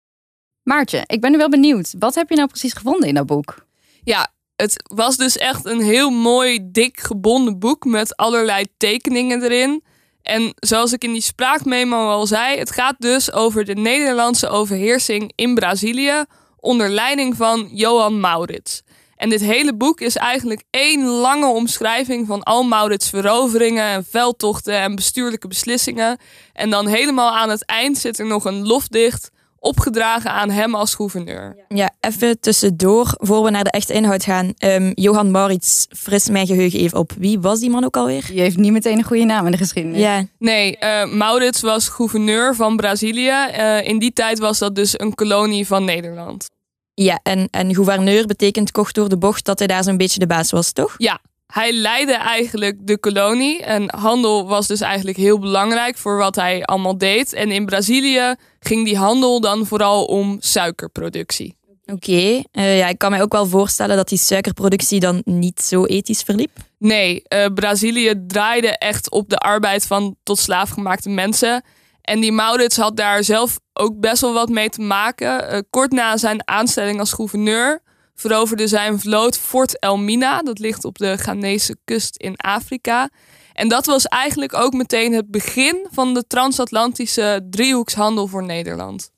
Maartje, 0.62 1.02
ik 1.06 1.20
ben 1.20 1.30
nu 1.30 1.38
wel 1.38 1.48
benieuwd. 1.48 1.94
Wat 1.98 2.14
heb 2.14 2.28
je 2.28 2.36
nou 2.36 2.48
precies 2.48 2.72
gevonden 2.72 3.08
in 3.08 3.14
dat 3.14 3.26
boek? 3.26 3.66
Ja, 4.04 4.30
het 4.56 4.82
was 4.94 5.16
dus 5.16 5.36
echt 5.36 5.64
een 5.64 5.82
heel 5.82 6.10
mooi, 6.10 6.70
dik 6.70 7.00
gebonden 7.00 7.58
boek 7.58 7.84
met 7.84 8.16
allerlei 8.16 8.66
tekeningen 8.76 9.42
erin. 9.42 9.82
En 10.26 10.54
zoals 10.54 10.92
ik 10.92 11.04
in 11.04 11.12
die 11.12 11.22
spraakmemo 11.22 12.08
al 12.08 12.26
zei, 12.26 12.58
het 12.58 12.70
gaat 12.70 12.94
dus 12.98 13.32
over 13.32 13.64
de 13.64 13.74
Nederlandse 13.74 14.48
overheersing 14.48 15.32
in 15.34 15.54
Brazilië 15.54 16.24
onder 16.60 16.90
leiding 16.90 17.36
van 17.36 17.68
Johan 17.72 18.20
Maurits. 18.20 18.82
En 19.16 19.28
dit 19.28 19.40
hele 19.40 19.74
boek 19.74 20.00
is 20.00 20.16
eigenlijk 20.16 20.62
één 20.70 21.04
lange 21.04 21.46
omschrijving 21.46 22.26
van 22.26 22.42
al 22.42 22.62
Maurits' 22.62 23.08
veroveringen 23.08 23.84
en 23.84 24.04
veldtochten 24.10 24.74
en 24.74 24.94
bestuurlijke 24.94 25.48
beslissingen. 25.48 26.18
En 26.52 26.70
dan 26.70 26.86
helemaal 26.86 27.36
aan 27.36 27.50
het 27.50 27.64
eind 27.64 27.98
zit 27.98 28.18
er 28.18 28.26
nog 28.26 28.44
een 28.44 28.66
lofdicht 28.66 29.30
opgedragen 29.66 30.30
aan 30.30 30.50
hem 30.50 30.74
als 30.74 30.94
gouverneur. 30.94 31.56
Ja, 31.68 31.90
even 32.00 32.40
tussendoor, 32.40 33.14
voor 33.16 33.42
we 33.44 33.50
naar 33.50 33.64
de 33.64 33.70
echte 33.70 33.92
inhoud 33.92 34.24
gaan. 34.24 34.52
Ehm, 34.58 34.92
Johan 34.94 35.30
Maurits, 35.30 35.86
fris 35.96 36.28
mijn 36.28 36.46
geheugen 36.46 36.78
even 36.78 36.98
op. 36.98 37.12
Wie 37.18 37.40
was 37.40 37.60
die 37.60 37.70
man 37.70 37.84
ook 37.84 37.96
alweer? 37.96 38.24
Die 38.26 38.40
heeft 38.40 38.56
niet 38.56 38.72
meteen 38.72 38.98
een 38.98 39.04
goede 39.04 39.24
naam 39.24 39.44
in 39.44 39.50
de 39.52 39.56
geschiedenis. 39.58 40.00
Ja, 40.00 40.24
Nee, 40.38 40.76
eh, 40.78 41.12
Maurits 41.12 41.60
was 41.60 41.88
gouverneur 41.88 42.54
van 42.54 42.76
Brazilië. 42.76 43.30
Eh, 43.52 43.88
in 43.88 43.98
die 43.98 44.12
tijd 44.12 44.38
was 44.38 44.58
dat 44.58 44.74
dus 44.74 45.00
een 45.00 45.14
kolonie 45.14 45.66
van 45.66 45.84
Nederland. 45.84 46.48
ja 46.94 47.20
en, 47.22 47.48
en 47.50 47.74
gouverneur 47.74 48.26
betekent 48.26 48.70
kort 48.70 48.94
door 48.94 49.08
de 49.08 49.18
bocht 49.18 49.44
dat 49.44 49.58
hij 49.58 49.68
daar 49.68 49.84
zo'n 49.84 49.96
beetje 49.96 50.18
de 50.18 50.26
baas 50.26 50.50
was, 50.50 50.72
toch? 50.72 50.94
Ja, 50.98 51.18
hij 51.46 51.72
leidde 51.72 52.14
eigenlijk 52.14 52.86
de 52.86 52.98
kolonie. 52.98 53.62
En 53.62 53.94
handel 53.96 54.48
was 54.48 54.66
dus 54.66 54.80
eigenlijk 54.80 55.16
heel 55.16 55.38
belangrijk 55.38 55.96
voor 55.96 56.16
wat 56.16 56.34
hij 56.34 56.64
allemaal 56.64 56.98
deed. 56.98 57.32
En 57.32 57.50
in 57.50 57.66
Brazilië 57.66 58.34
ging 58.60 58.84
die 58.84 58.96
handel 58.96 59.40
dan 59.40 59.66
vooral 59.66 60.04
om 60.04 60.36
suikerproductie. 60.40 61.56
Oké, 61.92 62.42
eh, 62.52 62.78
ja, 62.78 62.88
ik 62.88 62.98
kan 62.98 63.10
mij 63.10 63.22
ook 63.22 63.32
wel 63.32 63.46
voorstellen 63.46 63.96
dat 63.96 64.08
die 64.08 64.18
suikerproductie 64.18 65.00
dan 65.00 65.22
niet 65.24 65.60
zo 65.60 65.84
ethisch 65.84 66.22
verliep. 66.22 66.50
Nee, 66.78 67.22
eh, 67.22 67.46
Brazilië 67.54 68.14
draaide 68.26 68.78
echt 68.78 69.10
op 69.10 69.28
de 69.28 69.38
arbeid 69.38 69.86
van 69.86 70.16
tot 70.22 70.38
slaafgemaakte 70.38 71.08
mensen. 71.08 71.64
En 72.00 72.20
die 72.20 72.32
Maurits 72.32 72.76
had 72.76 72.96
daar 72.96 73.24
zelf 73.24 73.58
ook 73.72 74.00
best 74.00 74.20
wel 74.20 74.32
wat 74.32 74.48
mee 74.48 74.68
te 74.68 74.80
maken. 74.80 75.48
Eh, 75.48 75.58
kort 75.70 75.92
na 75.92 76.16
zijn 76.16 76.48
aanstelling 76.48 76.98
als 76.98 77.12
gouverneur 77.12 77.82
veroverde 78.16 78.66
zijn 78.66 79.00
vloot 79.00 79.38
Fort 79.38 79.78
Elmina. 79.78 80.42
Dat 80.42 80.58
ligt 80.58 80.84
op 80.84 80.98
de 80.98 81.16
Ghanese 81.16 81.76
kust 81.84 82.16
in 82.16 82.36
Afrika. 82.36 83.10
En 83.52 83.68
dat 83.68 83.86
was 83.86 84.04
eigenlijk 84.04 84.54
ook 84.54 84.72
meteen 84.72 85.12
het 85.12 85.30
begin 85.30 85.86
van 85.90 86.14
de 86.14 86.24
transatlantische 86.26 87.46
driehoekshandel 87.50 88.26
voor 88.26 88.44
Nederland. 88.44 89.10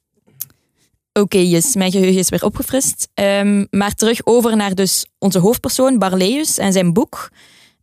Oké, 1.12 1.38
yes, 1.38 1.74
mijn 1.74 1.90
geheugen 1.90 2.18
is 2.18 2.28
weer 2.28 2.44
opgefrist. 2.44 3.08
Ehm, 3.14 3.64
maar 3.70 3.94
terug 3.94 4.20
over 4.24 4.56
naar 4.56 4.74
dus 4.74 5.06
onze 5.18 5.38
hoofdpersoon, 5.38 5.98
Barleus, 5.98 6.58
en 6.58 6.72
zijn 6.72 6.92
boek. 6.92 7.30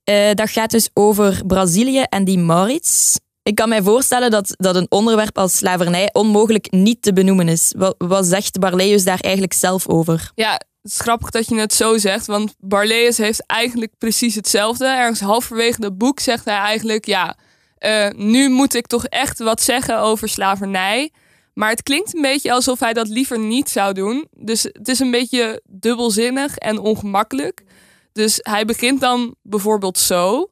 Eh, 0.03 0.31
dat 0.34 0.50
gaat 0.50 0.72
dus 0.72 0.89
over 0.93 1.41
Brazilië 1.48 2.01
en 2.01 2.24
die 2.24 2.39
Maurits. 2.39 3.19
Ik 3.43 3.55
kan 3.55 3.69
mij 3.69 3.81
voorstellen 3.81 4.31
dat, 4.31 4.53
dat 4.57 4.75
een 4.75 4.86
onderwerp 4.89 5.38
als 5.38 5.57
slavernij 5.57 6.10
onmogelijk 6.13 6.72
niet 6.72 7.01
te 7.01 7.13
benoemen 7.13 7.48
is. 7.48 7.74
Wat, 7.77 7.95
wat 7.98 8.25
zegt 8.25 8.60
Barleus 8.60 9.03
daar 9.03 9.19
eigenlijk 9.19 9.53
zelf 9.53 9.88
over? 9.88 10.31
Ja, 10.36 10.62
het 10.86 10.94
is 10.94 11.00
grappig 11.00 11.30
dat 11.30 11.48
je 11.48 11.56
het 11.56 11.74
zo 11.74 11.98
zegt, 11.98 12.25
want 12.25 12.56
Barleus 12.60 13.18
heeft 13.18 13.46
eigenlijk 13.46 13.92
precies 13.98 14.36
hetzelfde. 14.36 14.86
Ergens 14.86 15.20
halverwege 15.20 15.84
het 15.84 15.98
boek 15.98 16.20
zegt 16.20 16.46
hij 16.46 16.58
eigenlijk, 16.58 17.06
ja, 17.06 17.38
eh, 17.77 18.10
nu 18.15 18.50
moet 18.50 18.74
ik 18.75 18.88
toch 18.88 19.06
echt 19.06 19.39
wat 19.39 19.62
zeggen 19.62 20.00
over 20.00 20.30
slavernij. 20.30 21.12
Maar 21.54 21.70
het 21.70 21.84
klinkt 21.84 22.15
een 22.15 22.22
beetje 22.22 22.51
alsof 22.51 22.80
hij 22.80 22.94
dat 22.94 23.08
liever 23.08 23.39
niet 23.39 23.70
zou 23.70 23.94
doen. 23.94 24.27
Dus 24.38 24.63
het 24.63 24.88
is 24.88 25.00
een 25.00 25.12
beetje 25.12 25.62
dubbelzinnig 25.68 26.58
en 26.58 26.80
ongemakkelijk. 26.80 27.63
Dus 28.12 28.39
hij 28.42 28.65
begint 28.65 29.01
dan 29.01 29.36
bijvoorbeeld 29.42 29.98
zo. 29.98 30.51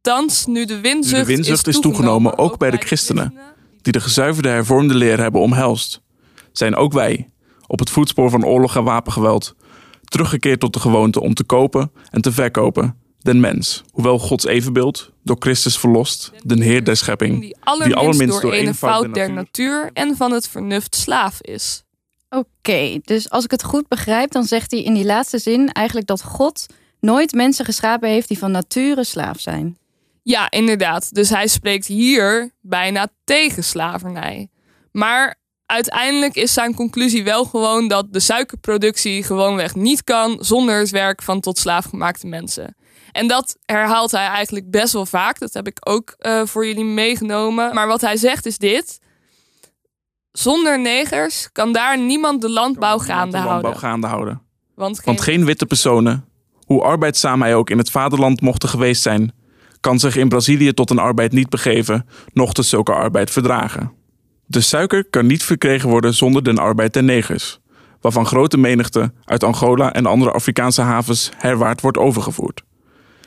Thans, 0.00 0.46
nu 0.46 0.64
de 0.64 0.80
winzucht, 0.80 1.26
De 1.26 1.34
winzucht 1.34 1.66
is 1.66 1.80
toegenomen, 1.80 2.38
ook 2.38 2.58
bij 2.58 2.70
de 2.70 2.76
christenen, 2.76 3.34
die 3.82 3.92
de 3.92 4.00
gezuiverde 4.00 4.48
hervormde 4.48 4.94
leer 4.94 5.20
hebben 5.20 5.40
omhelst. 5.40 6.00
Zijn 6.52 6.74
ook 6.76 6.92
wij, 6.92 7.28
op 7.66 7.78
het 7.78 7.90
voetspoor 7.90 8.30
van 8.30 8.44
oorlog 8.44 8.76
en 8.76 8.84
wapengeweld, 8.84 9.54
teruggekeerd 10.04 10.60
tot 10.60 10.72
de 10.72 10.80
gewoonte 10.80 11.20
om 11.20 11.34
te 11.34 11.44
kopen 11.44 11.92
en 12.10 12.22
te 12.22 12.32
verkopen, 12.32 12.98
den 13.18 13.40
mens, 13.40 13.82
hoewel 13.90 14.18
Gods 14.18 14.44
evenbeeld, 14.44 15.12
door 15.22 15.36
Christus 15.38 15.78
verlost, 15.78 16.32
den 16.44 16.60
Heer 16.60 16.84
der 16.84 16.96
schepping, 16.96 17.40
die 17.40 17.56
allerminst, 17.62 18.42
door, 18.42 18.54
een 18.54 18.74
fout 18.74 19.14
der 19.14 19.32
natuur 19.32 19.90
en 19.92 20.16
van 20.16 20.32
het 20.32 20.48
vernuft 20.48 20.96
slaaf 20.96 21.40
is. 21.40 21.84
Oké, 22.28 22.98
dus 23.02 23.30
als 23.30 23.44
ik 23.44 23.50
het 23.50 23.62
goed 23.62 23.88
begrijp, 23.88 24.30
dan 24.30 24.44
zegt 24.44 24.70
hij 24.70 24.82
in 24.82 24.94
die 24.94 25.04
laatste 25.04 25.38
zin 25.38 25.72
eigenlijk 25.72 26.06
dat 26.06 26.22
God 26.22 26.66
nooit 27.00 27.32
mensen 27.32 27.64
geschapen 27.64 28.08
heeft 28.08 28.28
die 28.28 28.38
van 28.38 28.50
nature 28.50 29.04
slaaf 29.04 29.40
zijn. 29.40 29.78
Ja, 30.22 30.50
inderdaad. 30.50 31.14
Dus 31.14 31.30
hij 31.30 31.46
spreekt 31.46 31.86
hier 31.86 32.50
bijna 32.60 33.08
tegen 33.24 33.64
slavernij. 33.64 34.48
Maar 34.92 35.36
uiteindelijk 35.66 36.34
is 36.34 36.52
zijn 36.52 36.74
conclusie 36.74 37.24
wel 37.24 37.44
gewoon 37.44 37.88
dat 37.88 38.06
de 38.10 38.20
suikerproductie 38.20 39.22
gewoonweg 39.22 39.74
niet 39.74 40.04
kan 40.04 40.36
zonder 40.40 40.78
het 40.78 40.90
werk 40.90 41.22
van 41.22 41.40
tot 41.40 41.58
slaafgemaakte 41.58 42.26
mensen. 42.26 42.76
En 43.12 43.28
dat 43.28 43.56
herhaalt 43.64 44.10
hij 44.10 44.26
eigenlijk 44.26 44.70
best 44.70 44.92
wel 44.92 45.06
vaak. 45.06 45.38
Dat 45.38 45.54
heb 45.54 45.66
ik 45.66 45.78
ook 45.80 46.14
uh, 46.18 46.42
voor 46.44 46.66
jullie 46.66 46.84
meegenomen. 46.84 47.74
Maar 47.74 47.86
wat 47.86 48.00
hij 48.00 48.16
zegt 48.16 48.46
is 48.46 48.58
dit. 48.58 49.00
Zonder 50.32 50.80
negers 50.80 51.48
kan 51.52 51.72
daar 51.72 51.98
niemand 51.98 52.40
de 52.40 52.50
landbouw 52.50 52.98
gaande 52.98 53.30
de 53.30 53.44
landbouw 53.44 53.60
houden. 53.60 53.80
gaande 53.80 54.06
houden. 54.06 54.42
Want 54.74 54.96
geen, 54.96 55.04
Want 55.04 55.20
geen 55.20 55.44
witte 55.44 55.66
personen, 55.66 56.24
hoe 56.66 56.82
arbeidzaam 56.82 57.42
hij 57.42 57.54
ook 57.54 57.70
in 57.70 57.78
het 57.78 57.90
vaderland 57.90 58.40
mochten 58.40 58.68
geweest 58.68 59.02
zijn, 59.02 59.32
kan 59.80 59.98
zich 59.98 60.16
in 60.16 60.28
Brazilië 60.28 60.72
tot 60.72 60.90
een 60.90 60.98
arbeid 60.98 61.32
niet 61.32 61.48
begeven, 61.48 62.08
nochtans 62.32 62.68
zulke 62.68 62.92
arbeid 62.92 63.30
verdragen. 63.30 63.92
De 64.46 64.60
suiker 64.60 65.04
kan 65.04 65.26
niet 65.26 65.42
verkregen 65.42 65.88
worden 65.88 66.14
zonder 66.14 66.44
den 66.44 66.58
arbeid 66.58 66.92
der 66.92 67.02
negers, 67.02 67.58
waarvan 68.00 68.26
grote 68.26 68.56
menigte 68.58 69.12
uit 69.24 69.44
Angola 69.44 69.92
en 69.92 70.06
andere 70.06 70.30
Afrikaanse 70.30 70.82
havens 70.82 71.30
herwaart 71.36 71.80
wordt 71.80 71.98
overgevoerd. 71.98 72.62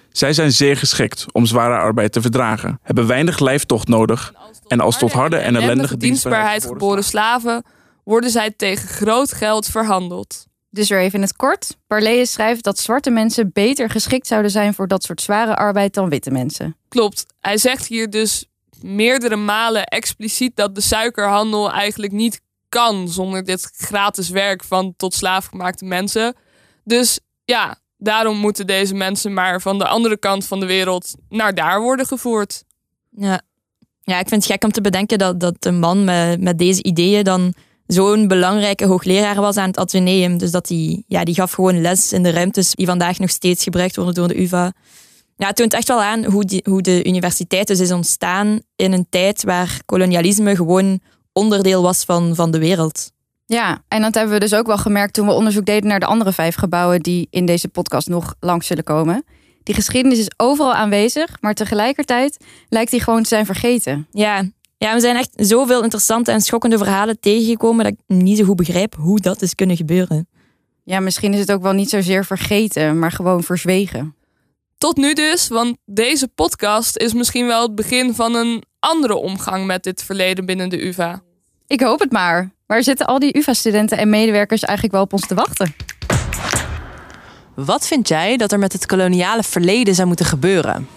Zij 0.10 0.34
zijn 0.34 0.52
zeer 0.52 0.78
geschikt 0.78 1.26
om 1.32 1.46
zware 1.46 1.76
arbeid 1.76 2.12
te 2.12 2.22
verdragen, 2.22 2.80
hebben 2.84 3.08
weinig 3.08 3.40
lijftocht 3.40 3.88
nodig 3.88 4.34
en 4.68 4.80
als 4.80 4.98
tot 4.98 5.12
harde 5.12 5.38
en 5.38 5.56
ellendige 5.56 5.98
dienstbaarheid 5.98 6.66
geboren 6.66 7.04
slaven 7.04 7.64
worden 8.04 8.30
zij 8.30 8.52
tegen 8.52 8.88
groot 8.88 9.34
geld 9.34 9.66
verhandeld. 9.66 10.46
Dus 10.70 10.90
weer 10.90 11.00
even 11.00 11.16
in 11.16 11.22
het 11.22 11.36
kort. 11.36 11.78
Barleus 11.88 12.32
schrijft 12.32 12.64
dat 12.64 12.80
zwarte 12.80 13.10
mensen 13.10 13.50
beter 13.54 13.90
geschikt 13.90 14.28
zouden 14.28 14.52
zijn 14.52 14.74
voor 14.74 14.88
dat 14.88 15.04
soort 15.04 15.22
zware 15.22 15.56
arbeid 15.56 15.94
dan 15.94 16.10
witte 16.10 16.32
mensen. 16.32 16.76
Klopt. 16.88 17.26
Hij 17.40 17.58
zegt 17.58 17.88
hier 17.88 18.10
dus 18.10 18.50
meerdere 18.82 19.36
malen 19.36 19.84
expliciet 19.84 20.56
dat 20.56 20.76
de 20.76 20.82
suikerhandel 20.82 21.72
eigenlijk 21.72 22.14
niet 22.14 22.42
kan 22.70 23.10
zonder 23.10 23.44
dit 23.44 23.72
gratis 23.76 24.30
werk 24.30 24.64
van 24.64 24.94
tot 24.98 25.14
slaafgemaakte 25.14 25.86
mensen. 25.86 26.36
Dus 26.84 27.20
ja, 27.46 27.78
daarom 27.98 28.38
moeten 28.38 28.68
deze 28.68 28.94
mensen 28.94 29.34
maar 29.34 29.62
van 29.62 29.78
de 29.78 29.88
andere 29.88 30.18
kant 30.18 30.46
van 30.46 30.60
de 30.60 30.66
wereld 30.66 31.16
naar 31.30 31.56
daar 31.56 31.82
worden 31.82 32.06
gevoerd. 32.06 32.64
Ja, 33.10 33.42
ja 34.02 34.20
ik 34.20 34.28
vind 34.28 34.44
het 34.44 34.52
gek 34.52 34.64
om 34.64 34.72
te 34.72 34.82
bedenken 34.82 35.18
dat, 35.18 35.40
dat 35.40 35.56
een 35.60 35.80
man 35.80 36.04
met, 36.04 36.42
met 36.42 36.58
deze 36.58 36.84
ideeën 36.84 37.24
dan 37.24 37.54
zo'n 37.88 38.28
belangrijke 38.28 38.86
hoogleraar 38.86 39.42
was 39.42 39.58
aan 39.58 39.68
het 39.68 39.78
Atheneum. 39.78 40.38
Dus 40.38 40.52
dat 40.52 40.66
die, 40.66 41.04
ja, 41.08 41.24
die 41.24 41.36
gaf 41.36 41.52
gewoon 41.52 41.82
les 41.82 42.14
in 42.14 42.24
de 42.24 42.32
ruimtes 42.32 42.76
die 42.76 42.86
vandaag 42.86 43.20
nog 43.20 43.30
steeds 43.30 43.64
gebruikt 43.64 43.96
worden 43.96 44.14
door 44.14 44.28
de 44.28 44.42
UvA. 44.42 44.74
Ja, 45.38 45.48
het 45.48 45.56
toont 45.56 45.74
echt 45.74 45.88
wel 45.88 46.02
aan 46.02 46.26
hoe, 46.26 46.46
die, 46.46 46.62
hoe 46.70 46.82
de 46.82 47.06
universiteit 47.06 47.68
dus 47.68 47.80
is 47.80 47.92
ontstaan 47.92 48.60
in 48.76 48.94
een 48.94 49.08
tijd 49.10 49.44
waar 49.44 49.82
kolonialisme 49.86 50.56
gewoon 50.56 51.00
onderdeel 51.34 51.82
was 51.82 52.04
van, 52.04 52.36
van 52.36 52.52
de 52.52 52.60
wereld. 52.60 53.12
Ja, 53.46 53.84
en 53.88 54.02
dat 54.02 54.14
hebben 54.14 54.34
we 54.34 54.40
dus 54.40 54.54
ook 54.54 54.68
wel 54.68 54.78
gemerkt 54.78 55.14
toen 55.14 55.28
we 55.28 55.34
onderzoek 55.34 55.66
deden 55.66 55.90
naar 55.90 56.00
de 56.00 56.06
andere 56.06 56.32
vijf 56.32 56.56
gebouwen 56.56 57.02
die 57.02 57.28
in 57.30 57.46
deze 57.46 57.68
podcast 57.68 58.08
nog 58.08 58.36
langs 58.40 58.68
zullen 58.68 58.84
komen. 58.84 59.26
Die 59.64 59.76
geschiedenis 59.76 60.20
is 60.20 60.32
overal 60.38 60.74
aanwezig, 60.74 61.38
maar 61.42 61.54
tegelijkertijd 61.54 62.38
lijkt 62.70 62.92
die 62.92 63.02
gewoon 63.02 63.22
te 63.22 63.28
zijn 63.28 63.46
vergeten. 63.46 64.08
Ja, 64.12 64.44
ja, 64.78 64.94
we 64.94 65.00
zijn 65.00 65.16
echt 65.16 65.30
zoveel 65.36 65.84
interessante 65.84 66.32
en 66.32 66.42
schokkende 66.42 66.78
verhalen 66.78 67.20
tegengekomen 67.20 67.84
dat 67.84 67.94
ik 67.94 68.18
niet 68.18 68.38
zo 68.38 68.44
goed 68.44 68.56
begrijp 68.56 68.96
hoe 68.96 69.20
dat 69.20 69.42
is 69.42 69.56
kunnen 69.56 69.78
gebeuren. 69.78 70.28
Ja, 70.84 71.00
misschien 71.00 71.34
is 71.34 71.40
het 71.40 71.52
ook 71.52 71.62
wel 71.62 71.74
niet 71.74 71.90
zozeer 71.90 72.26
vergeten, 72.26 73.00
maar 73.00 73.12
gewoon 73.12 73.44
verzwegen. 73.44 74.16
Tot 74.78 74.98
nu 74.98 75.14
dus, 75.14 75.48
want 75.48 75.78
deze 75.86 76.28
podcast 76.28 76.98
is 76.98 77.14
misschien 77.14 77.48
wel 77.48 77.62
het 77.62 77.76
begin 77.76 78.14
van 78.14 78.36
een 78.36 78.64
andere 78.80 79.16
omgang 79.16 79.66
met 79.66 79.84
dit 79.84 80.04
verleden 80.04 80.46
binnen 80.46 80.70
de 80.70 80.86
UvA. 80.86 81.22
Ik 81.68 81.82
hoop 81.82 82.00
het 82.00 82.12
maar. 82.12 82.52
Waar 82.66 82.84
zitten 82.84 83.06
al 83.06 83.20
die 83.20 83.38
UvA-studenten 83.38 83.98
en 83.98 84.10
medewerkers 84.10 84.62
eigenlijk 84.62 84.94
wel 84.94 85.04
op 85.04 85.14
ons 85.14 85.28
te 85.28 85.36
wachten? 85.36 85.76
Wat 87.56 87.88
vind 87.88 88.08
jij 88.08 88.38
dat 88.38 88.52
er 88.52 88.60
met 88.60 88.74
het 88.74 88.86
koloniale 88.86 89.44
verleden 89.44 89.96
zou 89.96 90.08
moeten 90.08 90.26
gebeuren? 90.26 90.88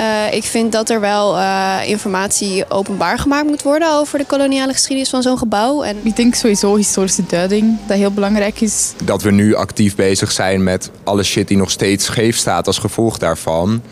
Uh, 0.00 0.32
ik 0.32 0.44
vind 0.44 0.72
dat 0.72 0.90
er 0.90 1.00
wel 1.00 1.36
uh, 1.38 1.78
informatie 1.86 2.70
openbaar 2.70 3.18
gemaakt 3.18 3.46
moet 3.46 3.62
worden 3.62 3.92
over 3.92 4.18
de 4.18 4.24
koloniale 4.24 4.72
geschiedenis 4.72 5.10
van 5.10 5.22
zo'n 5.22 5.38
gebouw. 5.38 5.82
En... 5.82 5.96
Ik 6.02 6.16
denk 6.16 6.34
sowieso 6.34 6.76
historische 6.76 7.22
duiding, 7.28 7.78
dat 7.86 7.96
heel 7.96 8.10
belangrijk 8.10 8.60
is. 8.60 8.92
Dat 9.04 9.22
we 9.22 9.30
nu 9.30 9.54
actief 9.54 9.94
bezig 9.94 10.32
zijn 10.32 10.62
met 10.62 10.90
alle 11.04 11.22
shit 11.22 11.48
die 11.48 11.56
nog 11.56 11.70
steeds 11.70 12.04
scheef 12.04 12.36
staat 12.36 12.66
als 12.66 12.78
gevolg 12.78 13.18
daarvan. 13.18 13.82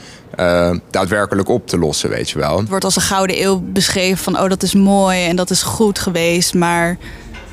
Uh, 0.40 0.74
daadwerkelijk 0.90 1.48
op 1.48 1.66
te 1.66 1.78
lossen, 1.78 2.10
weet 2.10 2.30
je 2.30 2.38
wel. 2.38 2.58
Het 2.58 2.68
wordt 2.68 2.84
als 2.84 2.96
een 2.96 3.02
gouden 3.02 3.42
eeuw 3.42 3.62
beschreven 3.64 4.18
van 4.24 4.40
oh 4.40 4.48
dat 4.48 4.62
is 4.62 4.74
mooi 4.74 5.24
en 5.24 5.36
dat 5.36 5.50
is 5.50 5.62
goed 5.62 5.98
geweest, 5.98 6.54
maar 6.54 6.96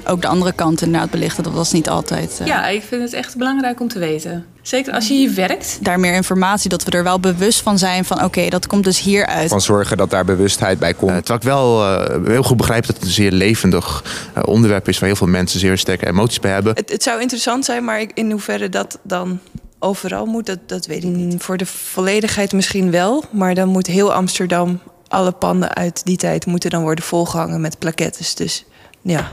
ook 0.07 0.21
de 0.21 0.27
andere 0.27 0.51
kant 0.53 0.81
inderdaad 0.81 1.09
belichten. 1.09 1.43
Dat 1.43 1.53
was 1.53 1.71
niet 1.71 1.89
altijd. 1.89 2.37
eh, 2.39 2.47
Ja, 2.47 2.67
ik 2.67 2.83
vind 2.83 3.01
het 3.01 3.13
echt 3.13 3.37
belangrijk 3.37 3.79
om 3.79 3.87
te 3.87 3.99
weten. 3.99 4.45
Zeker 4.61 4.93
als 4.93 5.07
je 5.07 5.13
hier 5.13 5.33
werkt. 5.33 5.77
Daar 5.81 5.99
meer 5.99 6.13
informatie, 6.13 6.69
dat 6.69 6.83
we 6.83 6.91
er 6.91 7.03
wel 7.03 7.19
bewust 7.19 7.61
van 7.61 7.77
zijn 7.77 8.05
van 8.05 8.23
oké, 8.23 8.49
dat 8.49 8.67
komt 8.67 8.83
dus 8.83 8.99
hieruit. 8.99 9.49
Van 9.49 9.61
zorgen 9.61 9.97
dat 9.97 10.09
daar 10.09 10.25
bewustheid 10.25 10.79
bij 10.79 10.93
komt. 10.93 11.25
terwijl 11.25 11.37
ik 11.39 11.43
wel 11.45 11.97
eh, 11.97 12.25
heel 12.25 12.43
goed 12.43 12.57
begrijp 12.57 12.85
dat 12.85 12.95
het 12.95 13.05
een 13.05 13.11
zeer 13.11 13.31
levendig 13.31 14.03
onderwerp 14.45 14.87
is 14.87 14.99
waar 14.99 15.07
heel 15.09 15.17
veel 15.17 15.27
mensen 15.27 15.59
zeer 15.59 15.77
sterke 15.77 16.07
emoties 16.07 16.39
bij 16.39 16.51
hebben. 16.51 16.75
Het, 16.75 16.89
het 16.91 17.03
zou 17.03 17.21
interessant 17.21 17.65
zijn, 17.65 17.83
maar 17.83 18.05
in 18.13 18.31
hoeverre 18.31 18.69
dat 18.69 18.99
dan 19.03 19.39
overal 19.79 20.25
moet, 20.25 20.45
dat, 20.45 20.59
dat 20.65 20.85
weet 20.85 21.03
ik 21.03 21.09
niet. 21.09 21.43
Voor 21.43 21.57
de 21.57 21.65
volledigheid 21.65 22.53
misschien 22.53 22.91
wel, 22.91 23.23
maar 23.31 23.55
dan 23.55 23.67
moet 23.67 23.87
heel 23.87 24.13
Amsterdam, 24.13 24.79
alle 25.07 25.31
panden 25.31 25.73
uit 25.75 26.01
die 26.05 26.17
tijd 26.17 26.45
moeten 26.45 26.69
dan 26.69 26.81
worden 26.81 27.03
volgehangen 27.03 27.61
met 27.61 27.79
plaquettes. 27.79 28.35
Dus 28.35 28.65
ja. 29.01 29.31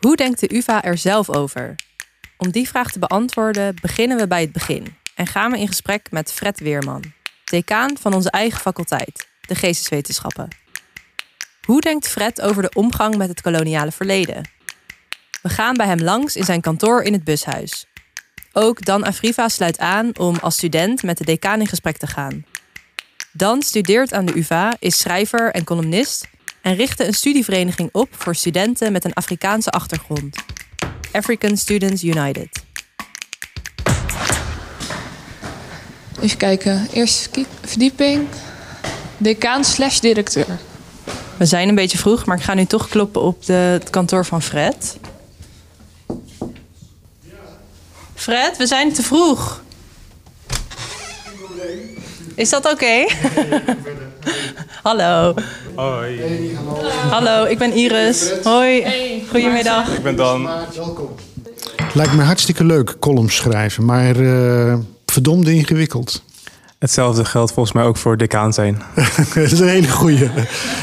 Hoe 0.00 0.16
denkt 0.16 0.40
de 0.40 0.54
UvA 0.54 0.82
er 0.82 0.98
zelf 0.98 1.30
over? 1.30 1.74
Om 2.36 2.50
die 2.50 2.68
vraag 2.68 2.90
te 2.90 2.98
beantwoorden 2.98 3.74
beginnen 3.82 4.16
we 4.16 4.26
bij 4.26 4.40
het 4.40 4.52
begin 4.52 4.96
en 5.14 5.26
gaan 5.26 5.50
we 5.50 5.58
in 5.58 5.68
gesprek 5.68 6.06
met 6.10 6.32
Fred 6.32 6.60
Weerman, 6.60 7.12
decaan 7.44 7.96
van 7.98 8.14
onze 8.14 8.30
eigen 8.30 8.60
faculteit, 8.60 9.28
de 9.40 9.54
Geesteswetenschappen. 9.54 10.48
Hoe 11.64 11.80
denkt 11.80 12.08
Fred 12.08 12.40
over 12.40 12.62
de 12.62 12.70
omgang 12.74 13.16
met 13.16 13.28
het 13.28 13.40
koloniale 13.40 13.92
verleden? 13.92 14.48
We 15.42 15.48
gaan 15.48 15.76
bij 15.76 15.86
hem 15.86 16.00
langs 16.00 16.36
in 16.36 16.44
zijn 16.44 16.60
kantoor 16.60 17.02
in 17.02 17.12
het 17.12 17.24
bushuis. 17.24 17.86
Ook 18.52 18.84
Dan 18.84 19.04
Afriva 19.04 19.48
sluit 19.48 19.78
aan 19.78 20.18
om 20.18 20.36
als 20.36 20.54
student 20.54 21.02
met 21.02 21.18
de 21.18 21.24
decaan 21.24 21.60
in 21.60 21.66
gesprek 21.66 21.96
te 21.96 22.06
gaan. 22.06 22.44
Dan 23.32 23.62
studeert 23.62 24.12
aan 24.12 24.24
de 24.24 24.38
UvA, 24.38 24.76
is 24.78 24.98
schrijver 24.98 25.50
en 25.50 25.64
columnist 25.64 26.28
en 26.62 26.74
richtte 26.74 27.06
een 27.06 27.14
studievereniging 27.14 27.88
op 27.92 28.08
voor 28.10 28.34
studenten 28.34 28.92
met 28.92 29.04
een 29.04 29.12
Afrikaanse 29.12 29.70
achtergrond. 29.70 30.36
African 31.12 31.56
Students 31.56 32.02
United. 32.02 32.48
Even 36.20 36.36
kijken. 36.36 36.88
Eerste 36.92 37.44
verdieping. 37.64 38.28
Decaan 39.16 39.64
slash 39.64 39.98
directeur. 39.98 40.58
We 41.36 41.46
zijn 41.46 41.68
een 41.68 41.74
beetje 41.74 41.98
vroeg, 41.98 42.24
maar 42.24 42.36
ik 42.36 42.42
ga 42.42 42.54
nu 42.54 42.64
toch 42.64 42.88
kloppen 42.88 43.22
op 43.22 43.44
de, 43.44 43.52
het 43.52 43.90
kantoor 43.90 44.24
van 44.24 44.42
Fred. 44.42 44.98
Fred, 48.14 48.56
we 48.56 48.66
zijn 48.66 48.92
te 48.92 49.02
vroeg. 49.02 49.62
Is 52.34 52.50
dat 52.50 52.72
oké? 52.72 53.06
Hallo. 54.82 55.34
Hoi. 55.74 56.20
Hallo, 57.10 57.44
ik 57.44 57.58
ben 57.58 57.72
Iris. 57.72 58.32
Hoi. 58.42 58.84
Goedemiddag. 59.30 59.96
Ik 59.96 60.02
ben 60.02 60.16
Dan. 60.16 60.48
Lijkt 61.94 62.12
me 62.12 62.22
hartstikke 62.22 62.64
leuk, 62.64 62.96
columns 62.98 63.36
schrijven, 63.36 63.84
maar 63.84 64.16
eh, 64.16 64.78
verdomde 65.06 65.54
ingewikkeld. 65.54 66.22
Hetzelfde 66.78 67.24
geldt 67.24 67.52
volgens 67.52 67.74
mij 67.74 67.84
ook 67.84 67.96
voor 67.96 68.16
decaan 68.16 68.52
zijn. 68.52 68.82
dat 69.34 69.52
is 69.52 69.60
een 69.60 69.68
hele 69.68 69.88
goeie. 69.88 70.30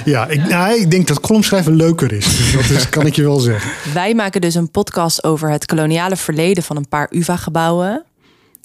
Ja, 0.05 0.27
ik, 0.27 0.47
nou, 0.47 0.79
ik 0.79 0.91
denk 0.91 1.07
dat 1.07 1.19
columns 1.19 1.47
schrijven 1.47 1.75
leuker 1.75 2.11
is. 2.11 2.51
Dat 2.53 2.69
is, 2.69 2.89
kan 2.89 3.05
ik 3.05 3.15
je 3.15 3.23
wel 3.23 3.39
zeggen. 3.39 3.93
Wij 3.93 4.13
maken 4.13 4.41
dus 4.41 4.55
een 4.55 4.71
podcast 4.71 5.23
over 5.23 5.49
het 5.49 5.65
koloniale 5.65 6.15
verleden 6.15 6.63
van 6.63 6.77
een 6.77 6.87
paar 6.87 7.07
UvA-gebouwen. 7.09 8.03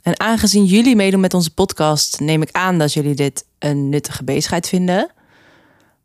En 0.03 0.21
aangezien 0.21 0.65
jullie 0.65 0.97
meedoen 0.97 1.21
met 1.21 1.35
onze 1.35 1.55
podcast, 1.55 2.21
neem 2.21 2.43
ik 2.43 2.49
aan 2.53 2.79
dat 2.79 2.93
jullie 2.93 3.15
dit 3.15 3.45
een 3.59 3.89
nuttige 3.89 4.25
bezigheid 4.25 4.69
vinden. 4.69 5.11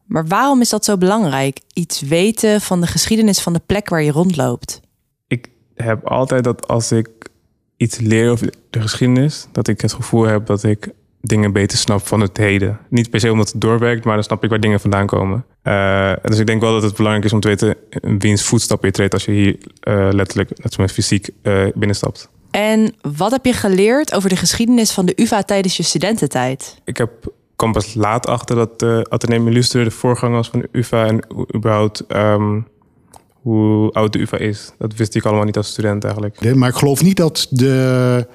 Maar 0.07 0.27
waarom 0.27 0.61
is 0.61 0.69
dat 0.69 0.85
zo 0.85 0.97
belangrijk? 0.97 1.59
Iets 1.73 2.01
weten 2.01 2.61
van 2.61 2.81
de 2.81 2.87
geschiedenis 2.87 3.39
van 3.39 3.53
de 3.53 3.61
plek 3.65 3.89
waar 3.89 4.03
je 4.03 4.11
rondloopt. 4.11 4.81
Ik 5.27 5.49
heb 5.75 6.05
altijd 6.05 6.43
dat 6.43 6.67
als 6.67 6.91
ik 6.91 7.09
iets 7.77 7.99
leer 7.99 8.31
over 8.31 8.53
de 8.69 8.81
geschiedenis, 8.81 9.47
dat 9.51 9.67
ik 9.67 9.81
het 9.81 9.93
gevoel 9.93 10.23
heb 10.23 10.45
dat 10.45 10.63
ik 10.63 10.89
dingen 11.21 11.53
beter 11.53 11.77
snap 11.77 12.07
van 12.07 12.21
het 12.21 12.37
heden. 12.37 12.79
Niet 12.89 13.09
per 13.09 13.19
se 13.19 13.31
omdat 13.31 13.51
het 13.51 13.61
doorwerkt, 13.61 14.05
maar 14.05 14.13
dan 14.13 14.23
snap 14.23 14.43
ik 14.43 14.49
waar 14.49 14.59
dingen 14.59 14.79
vandaan 14.79 15.05
komen. 15.05 15.45
Eh, 15.61 16.13
dus 16.21 16.39
ik 16.39 16.45
denk 16.45 16.61
wel 16.61 16.73
dat 16.73 16.83
het 16.83 16.95
belangrijk 16.95 17.25
is 17.25 17.33
om 17.33 17.39
te 17.39 17.47
weten 17.47 17.75
wiens 18.19 18.43
voetstappen 18.43 18.87
je 18.87 18.93
treedt 18.93 19.13
als 19.13 19.25
je 19.25 19.31
hier 19.31 19.57
eh, 19.79 20.07
letterlijk, 20.11 20.77
met 20.77 20.91
fysiek, 20.91 21.29
eh, 21.41 21.65
binnenstapt. 21.73 22.29
En 22.51 22.95
wat 23.01 23.31
heb 23.31 23.45
je 23.45 23.53
geleerd 23.53 24.13
over 24.13 24.29
de 24.29 24.35
geschiedenis 24.35 24.91
van 24.91 25.05
de 25.05 25.13
UvA 25.15 25.43
tijdens 25.43 25.77
je 25.77 25.83
studententijd? 25.83 26.81
Ik 26.85 26.97
heb 26.97 27.31
kwam 27.57 27.71
pas 27.71 27.93
laat 27.93 28.27
achter 28.27 28.55
dat 28.55 28.79
de 28.79 29.05
Atheneum 29.09 29.47
Illustre 29.47 29.83
de 29.83 29.91
voorganger 29.91 30.35
was 30.35 30.49
van 30.49 30.65
UvA 30.71 31.05
en 31.05 31.25
überhaupt 31.55 32.03
ehm, 32.07 32.59
hoe 33.41 33.91
oud 33.91 34.13
de 34.13 34.19
UvA 34.19 34.37
is. 34.37 34.71
Dat 34.77 34.95
wist 34.95 35.15
ik 35.15 35.25
allemaal 35.25 35.45
niet 35.45 35.57
als 35.57 35.69
student 35.69 36.03
eigenlijk. 36.03 36.55
Maar 36.55 36.69
ik 36.69 36.75
geloof 36.75 37.03
niet 37.03 37.17
dat, 37.17 37.47
de, 37.49 38.27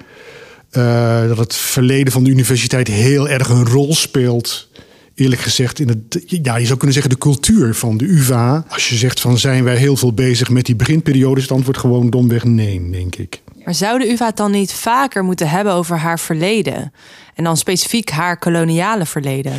eh, 0.69 1.27
dat 1.27 1.37
het 1.37 1.55
verleden 1.55 2.13
van 2.13 2.23
de 2.23 2.29
universiteit 2.29 2.87
heel 2.87 3.29
erg 3.29 3.49
een 3.49 3.65
rol 3.65 3.95
speelt. 3.95 4.71
Eerlijk 5.15 5.41
gezegd, 5.41 5.79
in 5.79 5.87
het, 5.87 6.23
ja, 6.25 6.55
je 6.55 6.65
zou 6.65 6.77
kunnen 6.77 6.93
zeggen 6.93 7.13
de 7.13 7.19
cultuur 7.19 7.75
van 7.75 7.97
de 7.97 8.05
UvA. 8.05 8.65
Als 8.69 8.89
je 8.89 8.95
zegt 8.95 9.19
van 9.19 9.37
zijn 9.37 9.63
wij 9.63 9.75
heel 9.75 9.95
veel 9.95 10.13
bezig 10.13 10.49
met 10.49 10.65
die 10.65 10.75
beginperiode, 10.75 11.35
is 11.35 11.41
het 11.41 11.51
antwoord 11.51 11.77
gewoon 11.77 12.09
domweg 12.09 12.43
nee, 12.43 12.89
denk 12.89 13.15
ik. 13.15 13.41
Maar 13.65 13.73
zou 13.73 13.99
de 13.99 14.11
UvA 14.11 14.25
het 14.25 14.37
dan 14.37 14.51
niet 14.51 14.73
vaker 14.73 15.23
moeten 15.23 15.49
hebben 15.49 15.73
over 15.73 15.97
haar 15.97 16.19
verleden? 16.19 16.93
En 17.33 17.43
dan 17.43 17.57
specifiek 17.57 18.09
haar 18.09 18.37
koloniale 18.37 19.05
verleden? 19.05 19.53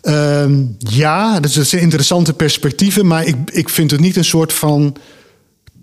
Ehm, 0.00 0.64
ja, 0.78 1.40
dat 1.40 1.50
zijn 1.50 1.82
interessante 1.82 2.32
perspectieven, 2.32 3.06
maar 3.06 3.24
ik, 3.24 3.36
ik 3.50 3.68
vind 3.68 3.90
het 3.90 4.00
niet 4.00 4.16
een 4.16 4.24
soort 4.24 4.52
van 4.52 4.96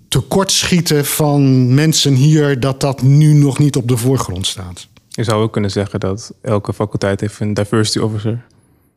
tekortschieten 0.08 1.06
van 1.06 1.74
mensen 1.74 2.14
hier 2.14 2.60
dat 2.60 2.82
dat 2.82 3.02
nu 3.02 3.34
nog 3.34 3.60
niet 3.60 3.76
op 3.76 3.88
de 3.88 3.98
voorgrond 3.98 4.48
staat. 4.48 4.88
Je 5.08 5.24
zou 5.24 5.42
ook 5.42 5.52
kunnen 5.52 5.72
zeggen 5.72 6.00
dat 6.00 6.34
elke 6.42 6.74
faculteit 6.74 7.22
heeft 7.22 7.40
een 7.40 7.54
diversity 7.54 8.00
officer. 8.00 8.46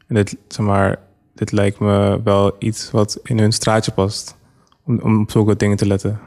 En 0.06 0.14
dit, 0.14 0.36
zeg 0.48 0.66
maar, 0.66 0.98
dit 1.34 1.52
lijkt 1.52 1.78
me 1.78 2.20
wel 2.24 2.56
iets 2.58 2.90
wat 2.90 3.18
in 3.22 3.38
hun 3.38 3.52
straatje 3.52 3.92
past. 3.92 4.34
Om, 4.84 5.00
om 5.02 5.20
op 5.20 5.30
zulke 5.30 5.56
dingen 5.56 5.76
te 5.76 5.86
letten. 5.86 6.20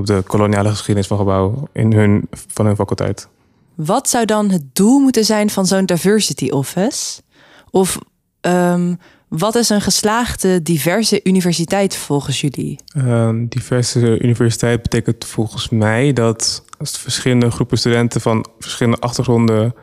Op 0.00 0.06
de 0.06 0.22
koloniale 0.26 0.68
geschiedenis 0.68 1.06
van 1.06 1.18
gebouwen 1.18 1.68
in 1.72 1.92
hun, 1.92 2.28
van 2.46 2.66
hun 2.66 2.76
faculteit. 2.76 3.28
Wat 3.74 4.08
zou 4.08 4.24
dan 4.24 4.50
het 4.50 4.62
doel 4.72 4.98
moeten 4.98 5.24
zijn 5.24 5.50
van 5.50 5.66
zo'n 5.66 5.86
diversity 5.86 6.48
office? 6.48 7.22
Of 7.70 7.98
ehm, 8.40 8.94
wat 9.28 9.54
is 9.54 9.68
een 9.68 9.80
geslaagde 9.80 10.62
diverse 10.62 11.20
universiteit 11.22 11.96
volgens 11.96 12.40
jullie? 12.40 12.78
Een 12.94 13.48
diverse 13.48 14.20
universiteit 14.20 14.82
betekent 14.82 15.24
volgens 15.24 15.68
mij 15.68 16.12
dat 16.12 16.64
als 16.78 16.98
verschillende 16.98 17.50
groepen 17.50 17.78
studenten 17.78 18.20
van 18.20 18.46
verschillende 18.58 19.00
achtergronden 19.00 19.74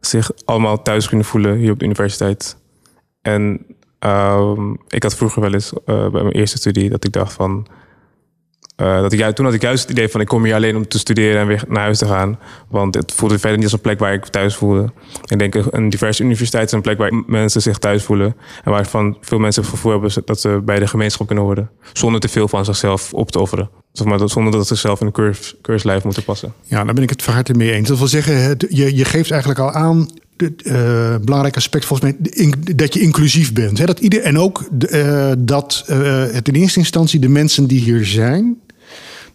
zich 0.00 0.30
allemaal 0.44 0.82
thuis 0.82 1.08
kunnen 1.08 1.26
voelen 1.26 1.56
hier 1.56 1.72
op 1.72 1.78
de 1.78 1.84
universiteit. 1.84 2.56
En 3.22 3.66
ehm, 3.98 4.72
ik 4.88 5.02
had 5.02 5.16
vroeger 5.16 5.42
wel 5.42 5.52
eens 5.52 5.72
eh, 5.72 6.08
bij 6.10 6.22
mijn 6.22 6.34
eerste 6.34 6.56
studie 6.56 6.90
dat 6.90 7.04
ik 7.04 7.12
dacht 7.12 7.32
van. 7.32 7.66
Eh, 8.76 9.00
dat 9.00 9.12
ik, 9.12 9.34
toen 9.34 9.44
had 9.44 9.54
ik 9.54 9.62
juist 9.62 9.82
het 9.82 9.90
idee 9.90 10.08
van 10.08 10.20
ik 10.20 10.26
kom 10.26 10.44
hier 10.44 10.54
alleen 10.54 10.76
om 10.76 10.88
te 10.88 10.98
studeren 10.98 11.40
en 11.40 11.46
weer 11.46 11.64
naar 11.68 11.82
huis 11.82 11.98
te 11.98 12.06
gaan. 12.06 12.38
Want 12.68 12.94
het 12.94 13.12
voelde 13.12 13.38
verder 13.38 13.56
niet 13.56 13.64
als 13.64 13.72
een 13.72 13.80
plek 13.80 13.98
waar 13.98 14.12
ik 14.12 14.26
thuis 14.26 14.54
voelde. 14.54 14.92
Ik 15.24 15.38
denk 15.38 15.54
een 15.54 15.88
diverse 15.88 16.22
universiteit 16.22 16.66
is 16.66 16.72
een 16.72 16.80
plek 16.80 16.98
waar 16.98 17.22
mensen 17.26 17.62
zich 17.62 17.78
thuis 17.78 18.02
voelen. 18.02 18.36
En 18.64 18.70
waarvan 18.70 19.16
veel 19.20 19.38
mensen 19.38 19.62
het 19.62 19.70
gevoel 19.70 19.92
hebben 19.92 20.22
dat 20.24 20.40
ze 20.40 20.60
bij 20.64 20.78
de 20.78 20.86
gemeenschap 20.86 21.26
kunnen 21.26 21.44
horen. 21.44 21.70
Zonder 21.92 22.20
te 22.20 22.28
veel 22.28 22.48
van 22.48 22.64
zichzelf 22.64 23.12
op 23.12 23.30
te 23.30 23.40
offeren. 23.40 23.70
Zeg 23.92 24.06
maar, 24.06 24.28
zonder 24.28 24.52
dat 24.52 24.60
ze 24.60 24.74
zichzelf 24.74 25.00
in 25.00 25.06
een 25.06 25.12
keurs, 25.12 25.54
keurslijf 25.60 26.04
moeten 26.04 26.24
passen. 26.24 26.52
Ja, 26.62 26.84
daar 26.84 26.94
ben 26.94 27.02
ik 27.02 27.10
het 27.10 27.22
van 27.22 27.34
harte 27.34 27.54
mee 27.54 27.72
eens. 27.72 27.88
Dat 27.88 27.98
wil 27.98 28.08
zeggen, 28.08 28.56
je, 28.68 28.96
je 28.96 29.04
geeft 29.04 29.30
eigenlijk 29.30 29.60
al 29.60 29.72
aan. 29.72 30.08
Eh, 30.36 31.16
belangrijk 31.20 31.56
aspect 31.56 31.84
volgens 31.84 32.12
mij 32.12 32.30
dat 32.74 32.94
je 32.94 33.00
inclusief 33.00 33.52
bent. 33.52 33.86
Dat 33.86 33.98
ieder, 33.98 34.22
en 34.22 34.38
ook 34.38 34.68
eh, 34.88 35.32
dat 35.38 35.84
eh, 35.86 36.24
het 36.30 36.48
in 36.48 36.54
eerste 36.54 36.78
instantie 36.78 37.20
de 37.20 37.28
mensen 37.28 37.66
die 37.66 37.80
hier 37.80 38.04
zijn, 38.04 38.56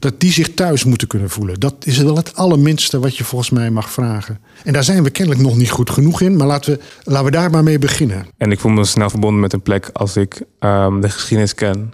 dat 0.01 0.19
die 0.19 0.31
zich 0.31 0.53
thuis 0.53 0.83
moeten 0.83 1.07
kunnen 1.07 1.29
voelen. 1.29 1.59
Dat 1.59 1.75
is 1.83 1.97
wel 1.97 2.15
het 2.15 2.35
allerminste 2.35 2.99
wat 2.99 3.17
je 3.17 3.23
volgens 3.23 3.49
mij 3.49 3.69
mag 3.69 3.91
vragen. 3.91 4.39
En 4.63 4.73
daar 4.73 4.83
zijn 4.83 5.03
we 5.03 5.09
kennelijk 5.09 5.43
nog 5.43 5.57
niet 5.57 5.69
goed 5.71 5.89
genoeg 5.89 6.21
in, 6.21 6.35
maar 6.35 6.47
laten 6.47 6.73
we, 6.73 6.79
laten 7.03 7.25
we 7.25 7.31
daar 7.31 7.49
maar 7.49 7.63
mee 7.63 7.79
beginnen. 7.79 8.27
En 8.37 8.51
ik 8.51 8.59
voel 8.59 8.71
me 8.71 8.85
snel 8.85 9.09
verbonden 9.09 9.39
met 9.39 9.53
een 9.53 9.61
plek 9.61 9.89
als 9.93 10.15
ik 10.15 10.41
ehm, 10.59 10.99
de 11.01 11.09
geschiedenis 11.09 11.53
ken. 11.55 11.93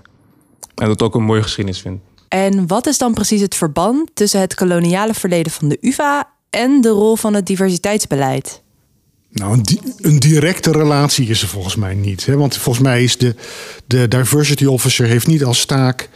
En 0.75 0.87
dat 0.87 1.01
ook 1.01 1.15
een 1.15 1.23
mooie 1.23 1.43
geschiedenis 1.43 1.81
vind. 1.81 1.99
En 2.27 2.67
wat 2.67 2.87
is 2.87 2.97
dan 2.97 3.13
precies 3.13 3.41
het 3.41 3.55
verband 3.55 4.09
tussen 4.13 4.39
het 4.39 4.53
koloniale 4.55 5.13
verleden 5.13 5.51
van 5.51 5.67
de 5.69 5.77
UvA 5.81 6.29
en 6.49 6.81
de 6.81 6.89
rol 6.89 7.15
van 7.15 7.33
het 7.33 7.45
diversiteitsbeleid? 7.45 8.61
Nou, 9.31 9.53
een, 9.53 9.63
di- 9.63 9.81
een 9.97 10.19
directe 10.19 10.71
relatie 10.71 11.27
is 11.29 11.41
er 11.41 11.47
volgens 11.47 11.75
mij 11.75 11.93
niet. 11.93 12.25
Hè? 12.25 12.35
Want 12.37 12.57
volgens 12.57 12.83
mij 12.85 13.03
is 13.03 13.17
de, 13.17 13.35
de 13.87 14.07
diversity 14.07 14.65
officer 14.65 15.05
heeft 15.07 15.27
niet 15.27 15.43
als 15.43 15.65
taak 15.65 16.09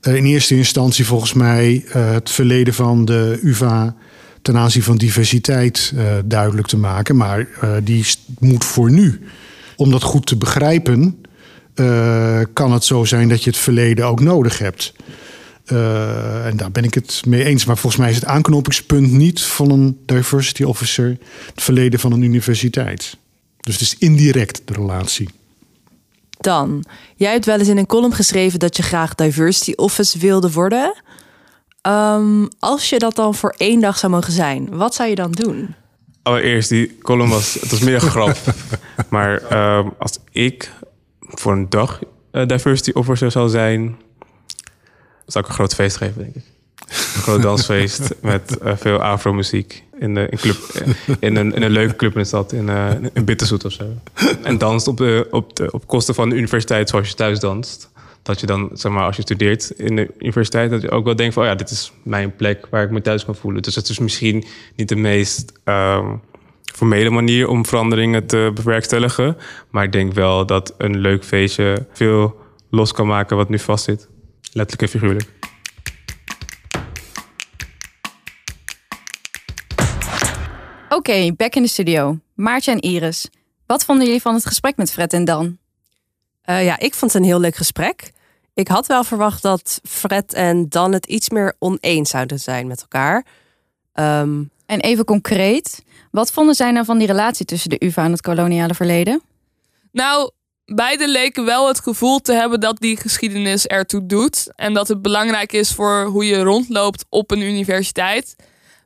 in 0.00 0.24
eerste 0.24 0.56
instantie 0.56 1.06
volgens 1.06 1.32
mij 1.32 1.84
eh, 1.88 2.12
het 2.12 2.30
verleden 2.30 2.74
van 2.74 3.04
de 3.04 3.38
UvA 3.42 3.94
ten 4.42 4.56
aanzien 4.56 4.82
van 4.82 4.96
diversiteit 4.96 5.92
eh, 5.96 6.04
duidelijk 6.24 6.66
te 6.66 6.76
maken. 6.76 7.16
Maar 7.16 7.46
eh, 7.60 7.72
die 7.82 8.06
moet 8.38 8.64
voor 8.64 8.90
nu, 8.90 9.20
om 9.76 9.90
dat 9.90 10.02
goed 10.02 10.26
te 10.26 10.36
begrijpen, 10.36 11.20
eh, 11.74 12.40
kan 12.52 12.72
het 12.72 12.84
zo 12.84 13.04
zijn 13.04 13.28
dat 13.28 13.44
je 13.44 13.50
het 13.50 13.58
verleden 13.58 14.06
ook 14.06 14.20
nodig 14.20 14.58
hebt. 14.58 14.92
Eh, 15.64 16.46
en 16.46 16.56
daar 16.56 16.70
ben 16.70 16.84
ik 16.84 16.94
het 16.94 17.22
mee 17.26 17.44
eens. 17.44 17.64
Maar 17.64 17.78
volgens 17.78 18.02
mij 18.02 18.10
is 18.10 18.16
het 18.16 18.24
aanknopingspunt 18.24 19.12
niet 19.12 19.42
van 19.42 19.70
een 19.70 19.98
diversity 20.06 20.62
officer 20.62 21.18
het 21.54 21.62
verleden 21.62 22.00
van 22.00 22.12
een 22.12 22.22
universiteit. 22.22 23.16
Dus 23.60 23.74
het 23.74 23.82
is 23.82 23.96
indirect 23.98 24.62
de 24.64 24.72
relatie. 24.72 25.28
Dan, 26.40 26.84
jij 27.16 27.32
hebt 27.32 27.44
wel 27.44 27.58
eens 27.58 27.68
in 27.68 27.78
een 27.78 27.86
column 27.86 28.14
geschreven 28.14 28.58
dat 28.58 28.76
je 28.76 28.82
graag 28.82 29.14
diversity 29.14 29.72
office 29.76 30.18
wilde 30.18 30.52
worden. 30.52 31.02
Ehm, 31.80 32.46
als 32.58 32.88
je 32.88 32.98
dat 32.98 33.14
dan 33.14 33.34
voor 33.34 33.54
één 33.56 33.80
dag 33.80 33.98
zou 33.98 34.12
mogen 34.12 34.32
zijn, 34.32 34.76
wat 34.76 34.94
zou 34.94 35.08
je 35.08 35.14
dan 35.14 35.30
doen? 35.30 35.74
Allereerst, 36.22 36.68
die 36.68 36.98
column 36.98 37.30
was, 37.30 37.54
het 37.54 37.70
was 37.70 37.80
meer 37.80 37.94
een 37.94 38.00
grap. 38.00 38.36
maar 39.10 39.42
ehm, 39.42 39.88
als 39.98 40.18
ik 40.32 40.72
voor 41.20 41.52
een 41.52 41.68
dag 41.68 42.00
eh, 42.30 42.46
diversity 42.46 42.90
officer 42.94 43.30
zou 43.30 43.48
zijn, 43.48 43.96
zou 45.26 45.44
ik 45.44 45.50
een 45.50 45.56
groot 45.56 45.74
feest 45.74 45.96
geven, 45.96 46.22
denk 46.22 46.34
ik. 46.34 46.44
Een 46.88 47.22
groot 47.22 47.42
dansfeest 47.42 48.14
met 48.22 48.58
eh, 48.58 48.76
veel 48.76 49.02
afro-muziek 49.02 49.84
in, 50.00 50.14
de, 50.14 50.26
in, 50.30 50.38
club, 50.38 50.56
eh, 50.56 51.14
in, 51.20 51.36
een, 51.36 51.54
in 51.54 51.62
een 51.62 51.70
leuke 51.70 51.96
club 51.96 52.12
in 52.12 52.20
de 52.20 52.26
stad, 52.26 52.52
in, 52.52 52.68
uh, 52.68 52.90
Bitterzoet 53.24 53.64
of 53.64 53.72
zo. 53.72 53.84
En 54.42 54.58
danst 54.58 54.88
op, 54.88 54.96
de, 54.96 55.26
op, 55.30 55.56
de, 55.56 55.72
op 55.72 55.86
kosten 55.86 56.14
van 56.14 56.28
de 56.28 56.36
universiteit 56.36 56.88
zoals 56.88 57.08
je 57.08 57.14
thuis 57.14 57.40
danst. 57.40 57.90
Dat 58.22 58.40
je 58.40 58.46
dan, 58.46 58.70
zeg 58.72 58.92
maar, 58.92 59.04
als 59.04 59.16
je 59.16 59.22
studeert 59.22 59.70
in 59.70 59.96
de 59.96 60.10
universiteit, 60.18 60.70
dat 60.70 60.82
je 60.82 60.90
ook 60.90 61.04
wel 61.04 61.16
denkt 61.16 61.34
van, 61.34 61.42
oh 61.42 61.48
ja, 61.48 61.54
dit 61.54 61.70
is 61.70 61.92
mijn 62.02 62.36
plek 62.36 62.66
waar 62.70 62.82
ik 62.82 62.90
me 62.90 63.00
thuis 63.00 63.24
kan 63.24 63.36
voelen. 63.36 63.62
Dus 63.62 63.74
het 63.74 63.88
is 63.88 63.98
misschien 63.98 64.44
niet 64.76 64.88
de 64.88 64.96
meest 64.96 65.52
ehm, 65.64 66.16
formele 66.62 67.10
manier 67.10 67.48
om 67.48 67.66
veranderingen 67.66 68.26
te 68.26 68.50
bewerkstelligen. 68.54 69.36
Maar 69.70 69.84
ik 69.84 69.92
denk 69.92 70.12
wel 70.12 70.46
dat 70.46 70.74
een 70.78 70.98
leuk 70.98 71.24
feestje 71.24 71.86
veel 71.92 72.36
los 72.70 72.92
kan 72.92 73.06
maken 73.06 73.36
wat 73.36 73.48
nu 73.48 73.58
vastzit. 73.58 74.08
Letterlijk 74.52 74.92
en 74.92 75.00
figuurlijk. 75.00 75.39
Oké, 81.00 81.32
back 81.36 81.54
in 81.54 81.62
de 81.62 81.68
studio. 81.68 82.18
Maartje 82.34 82.70
en 82.70 82.80
Iris. 82.80 83.28
Wat 83.66 83.84
vonden 83.84 84.06
jullie 84.06 84.20
van 84.20 84.34
het 84.34 84.46
gesprek 84.46 84.76
met 84.76 84.90
Fred 84.92 85.12
en 85.12 85.24
Dan? 85.24 85.58
Uh, 86.50 86.64
ja, 86.64 86.78
ik 86.78 86.94
vond 86.94 87.12
het 87.12 87.22
een 87.22 87.28
heel 87.28 87.40
leuk 87.40 87.56
gesprek. 87.56 88.12
Ik 88.54 88.68
had 88.68 88.86
wel 88.86 89.04
verwacht 89.04 89.42
dat 89.42 89.80
Fred 89.88 90.34
en 90.34 90.68
Dan 90.68 90.92
het 90.92 91.06
iets 91.06 91.30
meer 91.30 91.54
oneens 91.58 92.10
zouden 92.10 92.40
zijn 92.40 92.66
met 92.66 92.80
elkaar. 92.80 93.24
Um, 93.94 94.50
en 94.66 94.80
even 94.80 95.04
concreet, 95.04 95.84
wat 96.10 96.32
vonden 96.32 96.54
zij 96.54 96.70
nou 96.70 96.84
van 96.84 96.98
die 96.98 97.06
relatie 97.06 97.46
tussen 97.46 97.70
de 97.70 97.84
UvA 97.84 98.04
en 98.04 98.10
het 98.10 98.20
koloniale 98.20 98.74
verleden? 98.74 99.22
Nou, 99.92 100.30
beide 100.64 101.08
leken 101.08 101.44
wel 101.44 101.68
het 101.68 101.80
gevoel 101.80 102.18
te 102.18 102.32
hebben 102.32 102.60
dat 102.60 102.78
die 102.78 102.96
geschiedenis 102.96 103.66
ertoe 103.66 104.06
doet. 104.06 104.52
En 104.56 104.74
dat 104.74 104.88
het 104.88 105.02
belangrijk 105.02 105.52
is 105.52 105.72
voor 105.72 106.04
hoe 106.04 106.26
je 106.26 106.42
rondloopt 106.42 107.04
op 107.08 107.30
een 107.30 107.42
universiteit. 107.42 108.36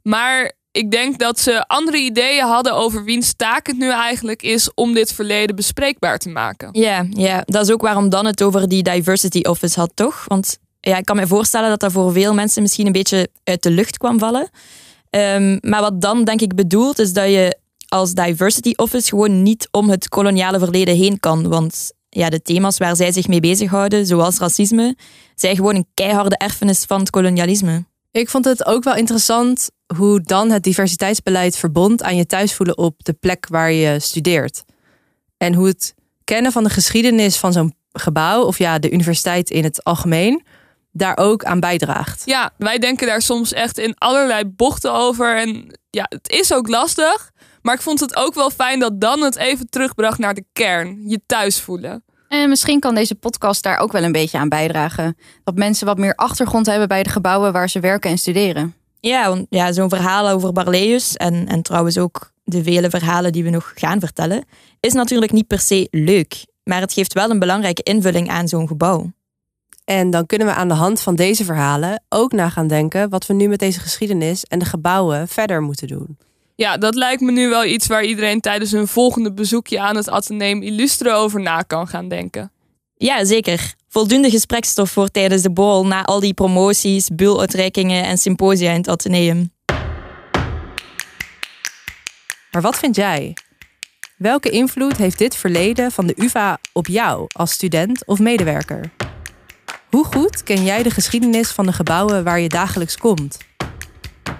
Maar 0.02 0.52
ik 0.74 0.90
denk 0.90 1.18
dat 1.18 1.40
ze 1.40 1.66
andere 1.66 1.98
ideeën 1.98 2.44
hadden 2.44 2.74
over 2.74 3.04
wiens 3.04 3.34
taak 3.36 3.66
het 3.66 3.78
nu 3.78 3.90
eigenlijk 3.90 4.42
is 4.42 4.74
om 4.74 4.94
dit 4.94 5.12
verleden 5.12 5.56
bespreekbaar 5.56 6.18
te 6.18 6.28
maken. 6.28 6.68
Ja, 6.72 7.06
ja, 7.10 7.42
dat 7.44 7.66
is 7.66 7.72
ook 7.72 7.82
waarom 7.82 8.08
dan 8.08 8.26
het 8.26 8.42
over 8.42 8.68
die 8.68 8.82
diversity 8.82 9.40
office 9.40 9.80
had, 9.80 9.90
toch? 9.94 10.24
Want 10.26 10.58
ja, 10.80 10.96
ik 10.96 11.04
kan 11.04 11.16
me 11.16 11.26
voorstellen 11.26 11.68
dat 11.68 11.80
dat 11.80 11.92
voor 11.92 12.12
veel 12.12 12.34
mensen 12.34 12.62
misschien 12.62 12.86
een 12.86 12.92
beetje 12.92 13.28
uit 13.44 13.62
de 13.62 13.70
lucht 13.70 13.98
kwam 13.98 14.18
vallen. 14.18 14.48
Um, 15.10 15.58
maar 15.60 15.80
wat 15.80 16.00
dan 16.00 16.24
denk 16.24 16.40
ik 16.40 16.54
bedoelt, 16.54 16.98
is 16.98 17.12
dat 17.12 17.28
je 17.28 17.58
als 17.88 18.12
diversity 18.12 18.72
office 18.76 19.08
gewoon 19.08 19.42
niet 19.42 19.68
om 19.70 19.90
het 19.90 20.08
koloniale 20.08 20.58
verleden 20.58 20.96
heen 20.96 21.20
kan. 21.20 21.48
Want 21.48 21.92
ja, 22.08 22.30
de 22.30 22.42
thema's 22.42 22.78
waar 22.78 22.96
zij 22.96 23.12
zich 23.12 23.28
mee 23.28 23.40
bezighouden, 23.40 24.06
zoals 24.06 24.38
racisme, 24.38 24.96
zijn 25.34 25.56
gewoon 25.56 25.74
een 25.74 25.88
keiharde 25.94 26.36
erfenis 26.36 26.84
van 26.84 27.00
het 27.00 27.10
kolonialisme. 27.10 27.84
Ik 28.14 28.28
vond 28.28 28.44
het 28.44 28.66
ook 28.66 28.84
wel 28.84 28.94
interessant 28.94 29.70
hoe 29.96 30.20
dan 30.20 30.50
het 30.50 30.62
diversiteitsbeleid 30.62 31.56
verbond 31.56 32.02
aan 32.02 32.16
je 32.16 32.26
thuisvoelen 32.26 32.78
op 32.78 33.04
de 33.04 33.12
plek 33.12 33.46
waar 33.48 33.72
je 33.72 34.00
studeert. 34.00 34.64
En 35.36 35.54
hoe 35.54 35.66
het 35.66 35.94
kennen 36.24 36.52
van 36.52 36.64
de 36.64 36.70
geschiedenis 36.70 37.36
van 37.36 37.52
zo'n 37.52 37.74
gebouw, 37.92 38.42
of 38.42 38.58
ja, 38.58 38.78
de 38.78 38.90
universiteit 38.90 39.50
in 39.50 39.64
het 39.64 39.84
algemeen, 39.84 40.44
daar 40.92 41.16
ook 41.16 41.44
aan 41.44 41.60
bijdraagt. 41.60 42.22
Ja, 42.24 42.50
wij 42.58 42.78
denken 42.78 43.06
daar 43.06 43.22
soms 43.22 43.52
echt 43.52 43.78
in 43.78 43.94
allerlei 43.98 44.44
bochten 44.44 44.92
over. 44.92 45.36
En 45.36 45.78
ja, 45.90 46.06
het 46.08 46.28
is 46.28 46.52
ook 46.52 46.68
lastig. 46.68 47.30
Maar 47.62 47.74
ik 47.74 47.82
vond 47.82 48.00
het 48.00 48.16
ook 48.16 48.34
wel 48.34 48.50
fijn 48.50 48.78
dat 48.78 49.00
dan 49.00 49.22
het 49.22 49.36
even 49.36 49.70
terugbracht 49.70 50.18
naar 50.18 50.34
de 50.34 50.44
kern. 50.52 51.08
Je 51.08 51.20
thuis 51.26 51.60
voelen. 51.60 52.04
En 52.42 52.48
misschien 52.48 52.80
kan 52.80 52.94
deze 52.94 53.14
podcast 53.14 53.62
daar 53.62 53.78
ook 53.78 53.92
wel 53.92 54.02
een 54.02 54.12
beetje 54.12 54.38
aan 54.38 54.48
bijdragen. 54.48 55.16
Dat 55.44 55.54
mensen 55.54 55.86
wat 55.86 55.98
meer 55.98 56.14
achtergrond 56.14 56.66
hebben 56.66 56.88
bij 56.88 57.02
de 57.02 57.08
gebouwen 57.08 57.52
waar 57.52 57.68
ze 57.68 57.80
werken 57.80 58.10
en 58.10 58.18
studeren. 58.18 58.74
Ja, 59.00 59.28
want 59.28 59.46
ja, 59.50 59.72
zo'n 59.72 59.88
verhaal 59.88 60.28
over 60.28 60.52
Barleus 60.52 61.16
en, 61.16 61.48
en 61.48 61.62
trouwens 61.62 61.98
ook 61.98 62.32
de 62.44 62.62
vele 62.62 62.90
verhalen 62.90 63.32
die 63.32 63.44
we 63.44 63.50
nog 63.50 63.72
gaan 63.74 64.00
vertellen, 64.00 64.44
is 64.80 64.92
natuurlijk 64.92 65.32
niet 65.32 65.46
per 65.46 65.58
se 65.58 65.88
leuk. 65.90 66.44
Maar 66.64 66.80
het 66.80 66.92
geeft 66.92 67.12
wel 67.12 67.30
een 67.30 67.38
belangrijke 67.38 67.82
invulling 67.82 68.28
aan 68.28 68.48
zo'n 68.48 68.68
gebouw. 68.68 69.12
En 69.84 70.10
dan 70.10 70.26
kunnen 70.26 70.46
we 70.46 70.54
aan 70.54 70.68
de 70.68 70.74
hand 70.74 71.00
van 71.00 71.14
deze 71.14 71.44
verhalen 71.44 72.02
ook 72.08 72.32
na 72.32 72.48
gaan 72.48 72.66
denken 72.66 73.08
wat 73.08 73.26
we 73.26 73.34
nu 73.34 73.48
met 73.48 73.58
deze 73.58 73.80
geschiedenis 73.80 74.44
en 74.44 74.58
de 74.58 74.64
gebouwen 74.64 75.28
verder 75.28 75.62
moeten 75.62 75.88
doen. 75.88 76.18
Ja, 76.56 76.76
dat 76.76 76.94
lijkt 76.94 77.20
me 77.20 77.32
nu 77.32 77.48
wel 77.48 77.64
iets 77.64 77.86
waar 77.86 78.04
iedereen 78.04 78.40
tijdens 78.40 78.70
hun 78.70 78.88
volgende 78.88 79.32
bezoekje 79.32 79.80
aan 79.80 79.96
het 79.96 80.08
Atheneum 80.08 80.62
Illustre 80.62 81.12
over 81.12 81.40
na 81.40 81.62
kan 81.62 81.88
gaan 81.88 82.08
denken. 82.08 82.52
Ja, 82.96 83.24
zeker. 83.24 83.74
Voldoende 83.88 84.30
gesprekstof 84.30 84.90
voor 84.90 85.08
tijdens 85.08 85.42
de 85.42 85.50
bol 85.50 85.86
na 85.86 86.04
al 86.04 86.20
die 86.20 86.34
promoties, 86.34 87.08
buluitreikingen 87.08 88.04
en 88.04 88.18
symposia 88.18 88.70
in 88.70 88.76
het 88.76 88.88
Atheneum. 88.88 89.52
Maar 92.50 92.62
wat 92.62 92.78
vind 92.78 92.96
jij? 92.96 93.36
Welke 94.16 94.50
invloed 94.50 94.96
heeft 94.96 95.18
dit 95.18 95.36
verleden 95.36 95.92
van 95.92 96.06
de 96.06 96.14
UvA 96.16 96.58
op 96.72 96.86
jou 96.86 97.26
als 97.32 97.52
student 97.52 98.06
of 98.06 98.18
medewerker? 98.18 98.90
Hoe 99.90 100.04
goed 100.04 100.42
ken 100.42 100.64
jij 100.64 100.82
de 100.82 100.90
geschiedenis 100.90 101.50
van 101.50 101.66
de 101.66 101.72
gebouwen 101.72 102.24
waar 102.24 102.40
je 102.40 102.48
dagelijks 102.48 102.96
komt? 102.96 103.38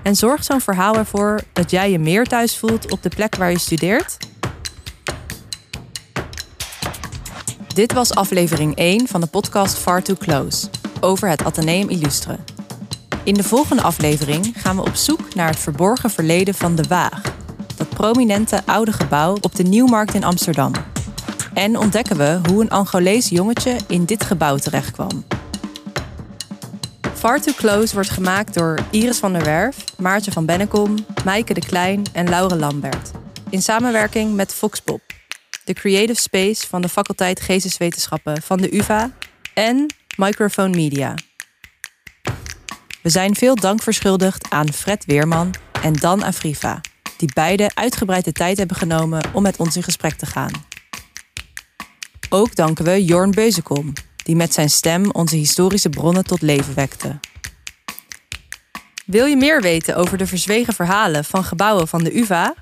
En 0.05 0.17
zorgt 0.17 0.45
zo'n 0.45 0.61
verhaal 0.61 0.97
ervoor 0.97 1.41
dat 1.53 1.71
jij 1.71 1.91
je 1.91 1.99
meer 1.99 2.25
thuis 2.25 2.57
voelt 2.59 2.91
op 2.91 3.03
de 3.03 3.09
plek 3.09 3.37
waar 3.37 3.51
je 3.51 3.59
studeert? 3.59 4.17
Dit 7.75 7.93
was 7.93 8.15
aflevering 8.15 8.77
1 8.77 9.09
van 9.09 9.21
de 9.21 9.27
podcast 9.27 9.77
Far 9.77 10.03
Too 10.03 10.17
Close 10.17 10.67
over 11.01 11.29
het 11.29 11.45
Atheneum 11.45 11.89
Illustre. 11.89 12.39
In 13.23 13.35
de 13.35 13.43
volgende 13.43 13.83
aflevering 13.83 14.53
gaan 14.57 14.77
we 14.77 14.83
op 14.83 14.95
zoek 14.95 15.35
naar 15.35 15.49
het 15.49 15.59
verborgen 15.59 16.11
verleden 16.11 16.55
van 16.55 16.75
De 16.75 16.85
Waag, 16.89 17.23
dat 17.77 17.89
prominente 17.89 18.61
oude 18.67 18.93
gebouw 18.93 19.37
op 19.41 19.55
de 19.55 19.63
Nieuwmarkt 19.63 20.15
in 20.15 20.25
Amsterdam. 20.25 20.73
En 21.55 21.79
ontdekken 21.79 22.17
we 22.17 22.41
hoe 22.49 22.63
een 22.63 22.71
Angolees 22.71 23.29
jongetje 23.29 23.77
in 23.89 24.05
dit 24.05 24.25
gebouw 24.25 24.57
terechtkwam. 24.57 25.25
Far 27.25 27.41
Too 27.41 27.55
Close 27.55 27.95
wordt 27.95 28.11
gemaakt 28.11 28.55
door 28.55 28.79
Iris 28.91 29.19
van 29.19 29.33
der 29.33 29.45
Werf, 29.45 29.77
Maartje 29.99 30.33
van 30.33 30.47
Bennekom, 30.47 31.07
Maaike 31.25 31.55
de 31.55 31.61
Klein 31.61 32.03
en 32.13 32.29
Laure 32.29 32.57
Lambert. 32.57 33.11
In 33.51 33.63
samenwerking 33.63 34.35
met 34.35 34.55
Foxpop, 34.55 35.01
de 35.65 35.73
creative 35.73 36.21
space 36.21 36.67
van 36.67 36.83
de 36.83 36.89
faculteit 36.89 37.41
Geesteswetenschappen 37.41 38.43
van 38.43 38.59
de 38.59 38.77
UvA 38.77 39.11
en 39.55 39.95
Microphone 40.17 40.77
Media. 40.77 41.15
We 43.03 43.11
zijn 43.11 43.35
veel 43.35 43.55
dank 43.55 43.83
verschuldigd 43.83 44.51
aan 44.51 44.73
Fred 44.73 45.05
Weerman 45.05 45.55
en 45.83 45.93
Dan 45.93 46.23
Afriva, 46.23 46.81
die 47.17 47.31
beide 47.35 47.71
uitgebreid 47.75 48.25
de 48.25 48.33
tijd 48.33 48.59
hebben 48.59 48.77
genomen 48.77 49.23
om 49.33 49.43
met 49.43 49.57
ons 49.57 49.77
in 49.77 49.83
gesprek 49.83 50.15
te 50.15 50.27
gaan. 50.27 50.53
Ook 52.29 52.55
danken 52.57 52.85
we 52.85 53.05
Jorn 53.05 53.31
Beuzekom, 53.31 53.93
die 54.25 54.37
met 54.37 54.55
zijn 54.55 54.71
stem 54.71 55.11
onze 55.11 55.37
historische 55.37 55.89
bronnen 55.89 56.25
tot 56.25 56.43
leven 56.43 56.75
wekte. 56.75 57.19
Wil 59.07 59.27
je 59.27 59.37
meer 59.37 59.61
weten 59.61 59.97
over 59.97 60.19
de 60.19 60.27
verzwegen 60.27 60.75
verhalen 60.75 61.25
van 61.25 61.45
gebouwen 61.45 61.89
van 61.89 62.05
de 62.05 62.19
UvA? 62.19 62.55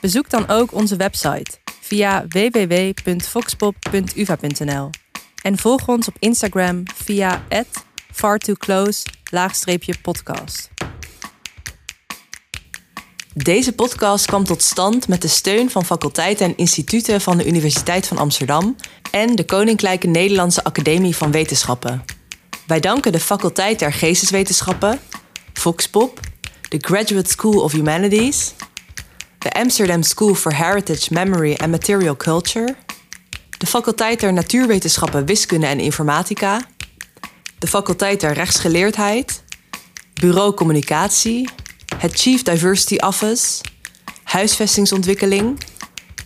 Bezoek 0.00 0.30
dan 0.30 0.48
ook 0.48 0.74
onze 0.74 0.96
website 0.96 1.58
via 1.80 2.26
www.foxpop.uva.nl 2.28 4.90
en 5.42 5.58
volg 5.58 5.88
ons 5.88 6.08
op 6.08 6.16
Instagram 6.18 6.82
via 6.94 7.42
fartooclose-podcast. 8.12 10.77
Deze 13.44 13.72
podcast 13.72 14.26
kwam 14.26 14.44
tot 14.44 14.62
stand 14.62 15.08
met 15.08 15.22
de 15.22 15.28
steun 15.28 15.70
van 15.70 15.84
faculteiten 15.84 16.46
en 16.46 16.56
instituten 16.56 17.20
van 17.20 17.36
de 17.36 17.46
Universiteit 17.46 18.06
van 18.06 18.18
Amsterdam 18.18 18.76
en 19.10 19.36
de 19.36 19.44
Koninklijke 19.44 20.06
Nederlandse 20.06 20.64
Academie 20.64 21.16
van 21.16 21.30
Wetenschappen. 21.30 22.04
Wij 22.66 22.80
danken 22.80 23.12
de 23.12 23.20
Faculteit 23.20 23.78
der 23.78 23.92
Geesteswetenschappen, 23.92 25.00
Foxpop, 25.52 26.20
de 26.68 26.78
Graduate 26.80 27.30
School 27.30 27.62
of 27.62 27.72
Humanities, 27.72 28.54
de 29.38 29.52
Amsterdam 29.52 30.02
School 30.02 30.34
for 30.34 30.54
Heritage, 30.56 31.14
Memory 31.14 31.54
and 31.54 31.70
Material 31.70 32.16
Culture, 32.16 32.76
de 33.58 33.66
faculteit 33.66 34.20
der 34.20 34.32
Natuurwetenschappen, 34.32 35.26
Wiskunde 35.26 35.66
en 35.66 35.80
Informatica, 35.80 36.66
de 37.58 37.66
faculteit 37.66 38.20
der 38.20 38.32
Rechtsgeleerdheid, 38.32 39.42
Bureau 40.14 40.54
Communicatie, 40.54 41.48
het 41.98 42.20
Chief 42.20 42.42
Diversity 42.42 42.96
Office, 42.96 43.60
Huisvestingsontwikkeling, 44.22 45.60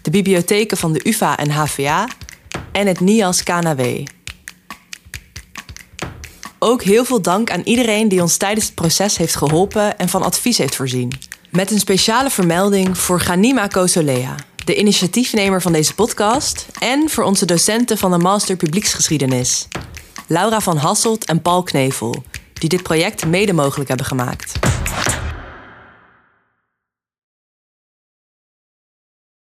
de 0.03 0.11
bibliotheken 0.11 0.77
van 0.77 0.93
de 0.93 1.01
UvA 1.09 1.37
en 1.37 1.51
HVA 1.51 2.09
en 2.73 2.87
het 2.87 3.01
NIAS 3.01 3.43
KNW. 3.43 4.07
Ook 6.59 6.83
heel 6.83 7.05
veel 7.05 7.23
dank 7.23 7.51
aan 7.51 7.61
iedereen 7.65 8.09
die 8.09 8.23
ons 8.23 8.37
tijdens 8.37 8.67
het 8.67 8.75
proces 8.75 9.17
heeft 9.17 9.37
geholpen 9.37 9.99
en 9.99 10.09
van 10.09 10.23
advies 10.23 10.59
heeft 10.59 10.75
voorzien. 10.75 11.13
Met 11.51 11.71
een 11.71 11.79
speciale 11.79 12.31
vermelding 12.31 12.99
voor 12.99 13.21
Ganima 13.21 13.67
Kosolea, 13.67 14.35
de 14.65 14.77
initiatiefnemer 14.77 15.63
van 15.63 15.73
deze 15.73 15.95
podcast, 15.95 16.67
en 16.79 17.11
voor 17.11 17.25
onze 17.25 17.45
docenten 17.45 17.99
van 17.99 18.11
de 18.11 18.19
Master 18.19 18.57
Publieksgeschiedenis, 18.57 19.69
Laura 20.27 20.61
van 20.61 20.77
Hasselt 20.77 21.25
en 21.25 21.43
Paul 21.43 21.63
Knevel, 21.63 22.25
die 22.53 22.69
dit 22.69 22.83
project 22.83 23.27
mede 23.27 23.53
mogelijk 23.53 23.89
hebben 23.89 24.07
gemaakt. 24.07 24.53